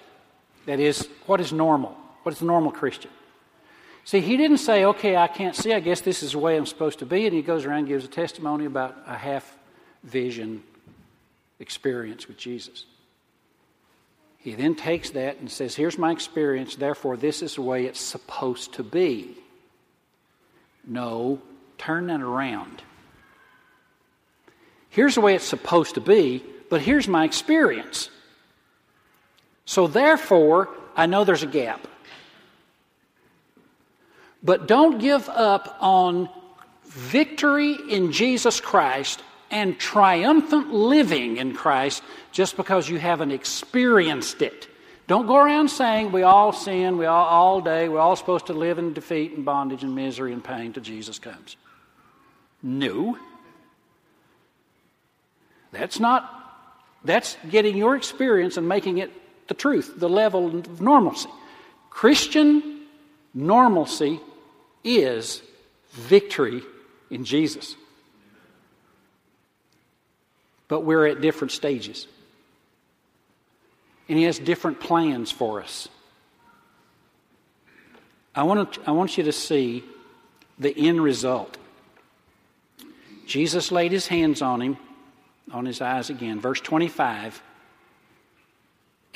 That 0.69 0.81
is, 0.81 1.09
what 1.25 1.41
is 1.41 1.51
normal? 1.51 1.97
What 2.25 2.35
is 2.35 2.43
a 2.43 2.45
normal 2.45 2.73
Christian? 2.73 3.11
See, 4.05 4.21
he 4.21 4.37
didn't 4.37 4.59
say, 4.59 4.85
okay, 4.85 5.17
I 5.17 5.27
can't 5.27 5.57
see, 5.57 5.73
I 5.73 5.81
guess 5.81 6.03
this 6.03 6.23
is 6.23 6.33
the 6.33 6.39
way 6.39 6.59
I'm 6.59 6.67
supposed 6.67 6.99
to 6.99 7.07
be, 7.07 7.25
and 7.25 7.35
he 7.35 7.41
goes 7.41 7.65
around 7.65 7.79
and 7.79 7.89
gives 7.89 8.05
a 8.05 8.09
testimony 8.09 8.67
about 8.67 8.95
a 9.07 9.17
half 9.17 9.57
vision 10.05 10.63
experience 11.59 12.29
with 12.29 12.37
Jesus. 12.37 12.85
He 14.37 14.55
then 14.57 14.75
takes 14.75 15.09
that 15.11 15.39
and 15.39 15.51
says, 15.51 15.75
here's 15.75 15.97
my 15.97 16.13
experience, 16.13 16.77
therefore, 16.77 17.17
this 17.17 17.41
is 17.41 17.55
the 17.55 17.63
way 17.63 17.87
it's 17.87 17.99
supposed 17.99 18.75
to 18.75 18.83
be. 18.83 19.39
No, 20.87 21.41
turn 21.79 22.09
that 22.09 22.21
around. 22.21 22.83
Here's 24.91 25.15
the 25.15 25.23
way 25.23 25.35
it's 25.35 25.47
supposed 25.47 25.95
to 25.95 26.03
be, 26.03 26.45
but 26.69 26.83
here's 26.83 27.09
my 27.09 27.25
experience. 27.25 28.11
So 29.69 29.87
therefore, 29.87 30.71
I 30.97 31.05
know 31.05 31.25
there's 31.25 31.43
a 31.43 31.47
gap. 31.47 31.87
But 34.43 34.67
don't 34.67 34.99
give 34.99 35.29
up 35.29 35.77
on 35.81 36.31
victory 36.87 37.77
in 37.91 38.11
Jesus 38.11 38.61
Christ 38.61 39.23
and 39.51 39.79
triumphant 39.79 40.73
living 40.73 41.37
in 41.37 41.53
Christ 41.53 42.03
just 42.33 42.57
because 42.57 42.89
you 42.89 42.99
haven't 42.99 43.31
experienced 43.31 44.41
it. 44.41 44.69
Don't 45.07 45.27
go 45.27 45.37
around 45.37 45.69
saying 45.69 46.13
we 46.13 46.23
all 46.23 46.55
sin, 46.55 46.97
we 46.97 47.05
all 47.05 47.27
all 47.27 47.61
day, 47.61 47.91
we're 47.91 48.01
all 48.01 48.17
supposed 48.17 48.47
to 48.47 48.55
live 48.55 48.79
in 48.79 48.95
defeat 48.95 49.33
and 49.33 49.45
bondage 49.45 49.83
and 49.83 49.95
misery 49.95 50.33
and 50.33 50.43
pain 50.43 50.73
till 50.73 50.83
Jesus 50.83 51.19
comes. 51.19 51.59
No. 52.63 53.19
That's 55.73 56.01
not 56.01 56.35
that's 57.05 57.37
getting 57.51 57.77
your 57.77 57.97
experience 57.97 58.57
and 58.57 58.67
making 58.67 58.97
it 58.97 59.13
the 59.49 59.55
truth, 59.55 59.95
the 59.97 60.09
level 60.09 60.59
of 60.59 60.81
normalcy. 60.81 61.31
Christian 61.91 62.83
normalcy 63.35 64.21
is 64.85 65.43
victory 65.93 66.63
in 67.11 67.25
Jesus. 67.25 67.75
But 70.69 70.81
we're 70.81 71.07
at 71.07 71.21
different 71.21 71.53
stages. 71.53 72.07
And 74.09 74.19
He 74.19 74.25
has 74.25 74.39
different 74.39 74.81
plans 74.81 75.33
for 75.33 75.63
us. 75.63 75.89
I 78.35 78.45
want, 78.45 78.75
to, 78.75 78.81
I 78.87 78.93
want 78.93 79.19
you 79.19 79.25
to 79.25 79.33
see 79.33 79.83
the 80.59 80.73
end 80.77 81.03
result. 81.03 81.57
Jesus 83.27 83.71
laid 83.71 83.93
his 83.93 84.07
hands 84.07 84.43
on 84.43 84.61
him, 84.61 84.77
on 85.53 85.67
his 85.67 85.81
eyes 85.81 86.09
again. 86.09 86.41
Verse 86.41 86.61
25 86.61 87.43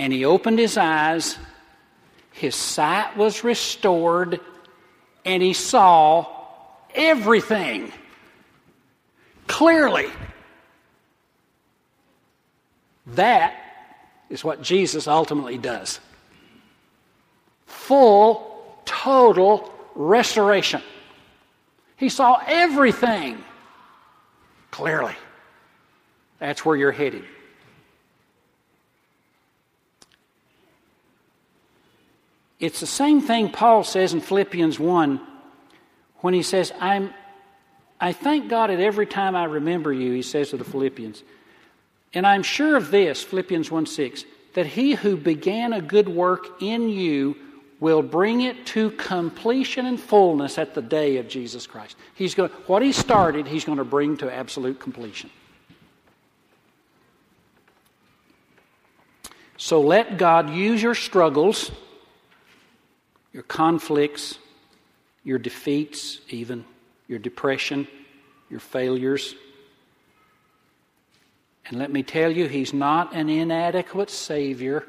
and 0.03 0.12
he 0.12 0.25
opened 0.25 0.59
his 0.59 0.77
eyes, 0.77 1.38
his 2.33 2.57
sight 2.57 3.17
was 3.17 3.45
restored, 3.45 4.41
and 5.25 5.41
he 5.41 5.53
saw 5.53 6.27
everything 6.93 7.93
clearly. 9.47 10.09
That 13.07 13.55
is 14.29 14.43
what 14.43 14.61
Jesus 14.61 15.07
ultimately 15.07 15.57
does 15.57 16.01
full, 17.67 18.83
total 18.85 19.73
restoration. 19.95 20.83
He 21.97 22.09
saw 22.09 22.41
everything 22.45 23.38
clearly. 24.73 25.15
That's 26.41 26.65
where 26.65 26.75
you're 26.75 26.91
headed. 26.91 27.23
It's 32.62 32.79
the 32.79 32.87
same 32.87 33.20
thing 33.20 33.51
Paul 33.51 33.83
says 33.83 34.14
in 34.14 34.20
Philippians 34.20 34.79
1 34.79 35.20
when 36.18 36.33
he 36.33 36.44
says, 36.44 36.72
I'm, 36.79 37.12
I 38.01 38.12
thank 38.12 38.48
God 38.48 38.70
at 38.70 38.79
every 38.79 39.05
time 39.05 39.35
I 39.35 39.44
remember 39.44 39.92
you, 39.92 40.12
he 40.12 40.22
says 40.22 40.51
to 40.51 40.57
the 40.57 40.64
Philippians. 40.64 41.25
And 42.14 42.25
I'm 42.25 42.44
sure 42.44 42.77
of 42.77 42.92
this, 42.92 43.20
Philippians 43.20 43.68
1 43.68 43.87
6, 43.87 44.25
that 44.55 44.66
he 44.66 44.94
who 44.94 45.16
began 45.16 45.72
a 45.72 45.81
good 45.81 46.09
work 46.09 46.62
in 46.62 46.88
you 46.88 47.37
will 47.81 48.03
bring 48.03 48.42
it 48.42 48.64
to 48.66 48.92
completion 48.92 49.87
and 49.87 49.98
fullness 49.98 50.57
at 50.57 50.72
the 50.72 50.83
day 50.83 51.16
of 51.16 51.27
Jesus 51.27 51.66
Christ. 51.66 51.96
He's 52.14 52.37
going, 52.37 52.51
what 52.68 52.81
he 52.81 52.92
started, 52.92 53.48
he's 53.48 53.64
going 53.64 53.79
to 53.79 53.85
bring 53.85 54.18
to 54.18 54.33
absolute 54.33 54.79
completion. 54.79 55.31
So 59.57 59.81
let 59.81 60.16
God 60.16 60.51
use 60.51 60.81
your 60.81 60.94
struggles, 60.94 61.72
your 63.33 63.42
conflicts, 63.42 64.38
your 65.25 65.38
defeats, 65.38 66.21
even 66.29 66.64
your 67.09 67.18
depression, 67.18 67.88
your 68.51 68.61
failures. 68.61 69.35
And 71.66 71.79
let 71.79 71.90
me 71.90 72.03
tell 72.03 72.31
you, 72.31 72.49
He's 72.49 72.73
not 72.73 73.14
an 73.14 73.29
inadequate 73.29 74.11
Savior. 74.11 74.85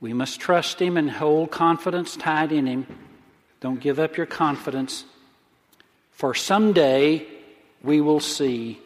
We 0.00 0.12
must 0.12 0.40
trust 0.40 0.80
Him 0.80 0.96
and 0.96 1.10
hold 1.10 1.50
confidence 1.50 2.16
tied 2.16 2.52
in 2.52 2.66
Him. 2.66 2.86
Don't 3.60 3.80
give 3.80 3.98
up 3.98 4.16
your 4.16 4.26
confidence, 4.26 5.04
for 6.10 6.34
someday 6.34 7.26
we 7.82 8.00
will 8.00 8.20
see 8.20 8.80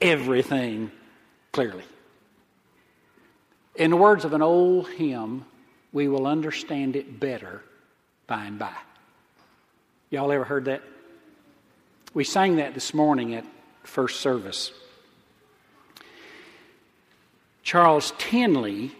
everything 0.00 0.90
clearly. 1.52 1.84
In 3.74 3.90
the 3.90 3.96
words 3.96 4.24
of 4.24 4.32
an 4.32 4.42
old 4.42 4.88
hymn, 4.88 5.44
we 5.94 6.08
will 6.08 6.26
understand 6.26 6.96
it 6.96 7.20
better 7.20 7.62
by 8.26 8.44
and 8.44 8.58
by. 8.58 8.74
Y'all 10.10 10.30
ever 10.32 10.44
heard 10.44 10.66
that? 10.66 10.82
We 12.12 12.24
sang 12.24 12.56
that 12.56 12.74
this 12.74 12.92
morning 12.92 13.34
at 13.34 13.46
first 13.84 14.20
service. 14.20 14.72
Charles 17.62 18.12
Tindley 18.18 18.90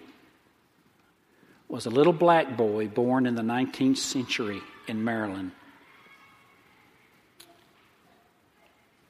was 1.68 1.84
a 1.84 1.90
little 1.90 2.12
black 2.12 2.56
boy 2.56 2.86
born 2.86 3.26
in 3.26 3.34
the 3.34 3.42
19th 3.42 3.98
century 3.98 4.60
in 4.86 5.02
Maryland. 5.04 5.50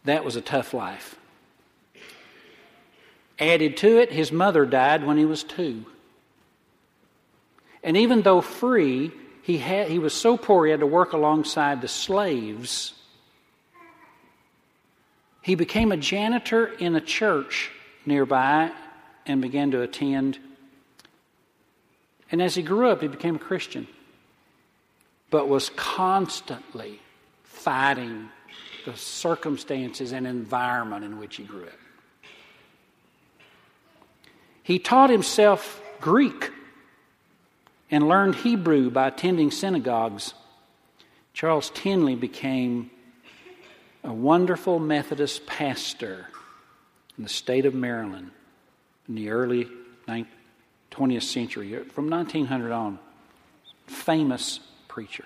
That 0.04 0.24
was 0.24 0.36
a 0.36 0.40
tough 0.40 0.72
life. 0.72 1.16
Added 3.38 3.76
to 3.78 3.98
it, 4.00 4.10
his 4.10 4.32
mother 4.32 4.64
died 4.64 5.06
when 5.06 5.18
he 5.18 5.24
was 5.26 5.44
two. 5.44 5.84
And 7.84 7.98
even 7.98 8.22
though 8.22 8.40
free, 8.40 9.12
he, 9.42 9.58
had, 9.58 9.88
he 9.88 9.98
was 9.98 10.14
so 10.14 10.38
poor 10.38 10.64
he 10.64 10.70
had 10.70 10.80
to 10.80 10.86
work 10.86 11.12
alongside 11.12 11.82
the 11.82 11.88
slaves. 11.88 12.94
He 15.42 15.54
became 15.54 15.92
a 15.92 15.98
janitor 15.98 16.66
in 16.66 16.96
a 16.96 17.00
church 17.00 17.70
nearby 18.06 18.72
and 19.26 19.42
began 19.42 19.70
to 19.72 19.82
attend. 19.82 20.38
And 22.32 22.40
as 22.40 22.54
he 22.54 22.62
grew 22.62 22.88
up, 22.88 23.02
he 23.02 23.08
became 23.08 23.36
a 23.36 23.38
Christian, 23.38 23.86
but 25.28 25.46
was 25.46 25.68
constantly 25.76 27.00
fighting 27.42 28.30
the 28.86 28.96
circumstances 28.96 30.12
and 30.12 30.26
environment 30.26 31.04
in 31.04 31.18
which 31.18 31.36
he 31.36 31.44
grew 31.44 31.64
up. 31.64 31.78
He 34.62 34.78
taught 34.78 35.10
himself 35.10 35.82
Greek 36.00 36.50
and 37.90 38.08
learned 38.08 38.36
Hebrew 38.36 38.90
by 38.90 39.08
attending 39.08 39.50
synagogues. 39.50 40.34
Charles 41.32 41.70
Tindley 41.70 42.14
became 42.14 42.90
a 44.02 44.12
wonderful 44.12 44.78
Methodist 44.78 45.46
pastor 45.46 46.28
in 47.16 47.24
the 47.24 47.30
state 47.30 47.66
of 47.66 47.74
Maryland 47.74 48.30
in 49.08 49.14
the 49.14 49.30
early 49.30 49.68
20th 50.06 51.22
century, 51.22 51.78
from 51.90 52.08
1900 52.08 52.72
on. 52.72 52.98
Famous 53.86 54.60
preacher. 54.88 55.24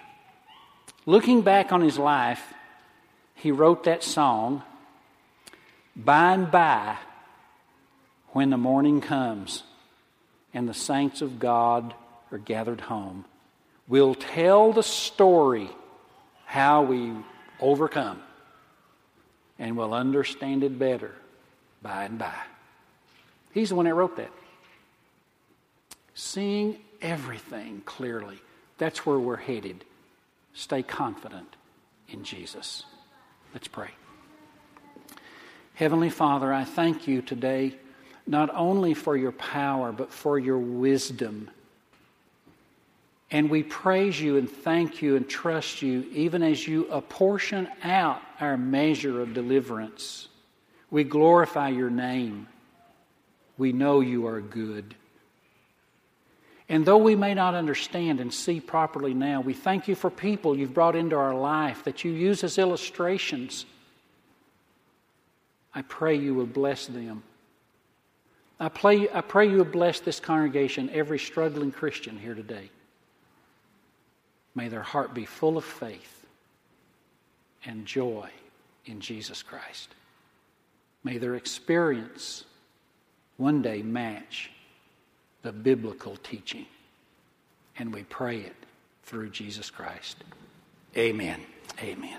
Looking 1.07 1.43
back 1.43 1.73
on 1.73 1.81
his 1.81 1.99
life, 1.99 2.43
he 3.35 3.53
wrote 3.53 3.85
that 3.85 4.03
song, 4.03 4.63
By 5.95 6.35
and 6.35 6.51
by, 6.51 6.97
when 8.31 8.51
the 8.51 8.57
morning 8.57 9.01
comes 9.01 9.63
and 10.53 10.69
the 10.69 10.75
saints 10.75 11.23
of 11.23 11.39
God 11.39 11.95
are 12.33 12.39
gathered 12.39 12.81
home, 12.81 13.25
we'll 13.87 14.15
tell 14.15 14.73
the 14.73 14.83
story 14.83 15.69
how 16.45 16.83
we 16.83 17.13
overcome 17.61 18.21
and 19.59 19.77
we'll 19.77 19.95
understand 19.95 20.63
it 20.63 20.79
better 20.79 21.13
by 21.83 22.05
and 22.05 22.19
by. 22.19 22.35
He's 23.53 23.71
the 23.71 23.75
one 23.75 23.87
that 23.87 23.95
wrote 23.95 24.17
that. 24.17 24.31
Seeing 26.15 26.79
everything 27.01 27.83
clearly. 27.85 28.39
That's 28.79 29.05
where 29.05 29.19
we're 29.19 29.37
headed. 29.37 29.85
Stay 30.55 30.83
confident 30.83 31.57
in 32.09 32.25
Jesus. 32.25 32.85
Let's 33.53 33.69
pray. 33.69 33.91
Heavenly 35.75 36.11
Father, 36.11 36.53
I 36.53 36.65
thank 36.65 37.07
you 37.07 37.23
today 37.23 37.75
not 38.27 38.55
only 38.55 38.95
for 38.95 39.17
your 39.17 39.33
power, 39.33 39.91
but 39.91 40.13
for 40.13 40.39
your 40.39 40.59
wisdom. 40.59 41.51
And 43.31 43.51
we 43.51 43.63
praise 43.63 44.21
you 44.21 44.37
and 44.39 44.49
thank 44.49 45.03
you 45.03 45.17
and 45.17 45.29
trust 45.29 45.83
you 45.83 46.07
even 46.13 46.43
as 46.43 46.67
you 46.67 46.89
apportion 46.91 47.69
out 47.83 48.23
our 48.41 48.57
measure 48.57 49.21
of 49.21 49.35
deliverance. 49.35 50.29
We 50.91 51.05
glorify 51.05 51.69
your 51.69 51.91
name. 51.91 52.49
We 53.59 53.73
know 53.73 54.01
you 54.01 54.27
are 54.27 54.41
good. 54.41 54.95
And 56.71 56.85
though 56.85 56.99
we 56.99 57.17
may 57.17 57.35
not 57.35 57.55
understand 57.55 58.21
and 58.21 58.33
see 58.33 58.61
properly 58.61 59.15
now, 59.15 59.41
we 59.41 59.55
thank 59.55 59.89
you 59.89 59.95
for 59.95 60.11
people 60.11 60.57
you've 60.57 60.75
brought 60.75 60.97
into 60.97 61.17
our 61.17 61.35
life 61.35 61.85
that 61.85 62.05
you 62.05 62.13
use 62.13 62.45
as 62.45 62.59
illustrations. 62.59 63.67
I 65.75 65.83
pray 65.83 66.17
you 66.17 66.35
will 66.35 66.47
bless 66.47 66.87
them 66.87 67.23
I 68.61 68.69
pray, 68.69 69.09
I 69.13 69.21
pray 69.21 69.49
you 69.49 69.59
will 69.59 69.65
bless 69.65 70.01
this 70.01 70.19
congregation, 70.19 70.91
every 70.93 71.19
struggling 71.19 71.71
Christian 71.71 72.19
here 72.19 72.35
today. 72.35 72.71
May 74.55 74.69
their 74.69 74.83
heart 74.83 75.15
be 75.15 75.25
full 75.25 75.57
of 75.57 75.65
faith 75.65 76.27
and 77.65 77.87
joy 77.87 78.29
in 78.87 79.01
Jesus 79.01 79.43
Christ. 79.43 79.95
May 81.05 81.19
their 81.19 81.35
experience 81.35 82.45
one 83.37 83.63
day 83.63 83.83
match 83.83 84.51
the 85.43 85.53
biblical 85.53 86.17
teaching. 86.17 86.67
And 87.79 87.95
we 87.95 88.03
pray 88.05 88.41
it 88.41 88.57
through 89.05 89.31
Jesus 89.31 89.71
Christ. 89.71 90.17
Amen. 90.97 91.41
Amen. 91.81 92.19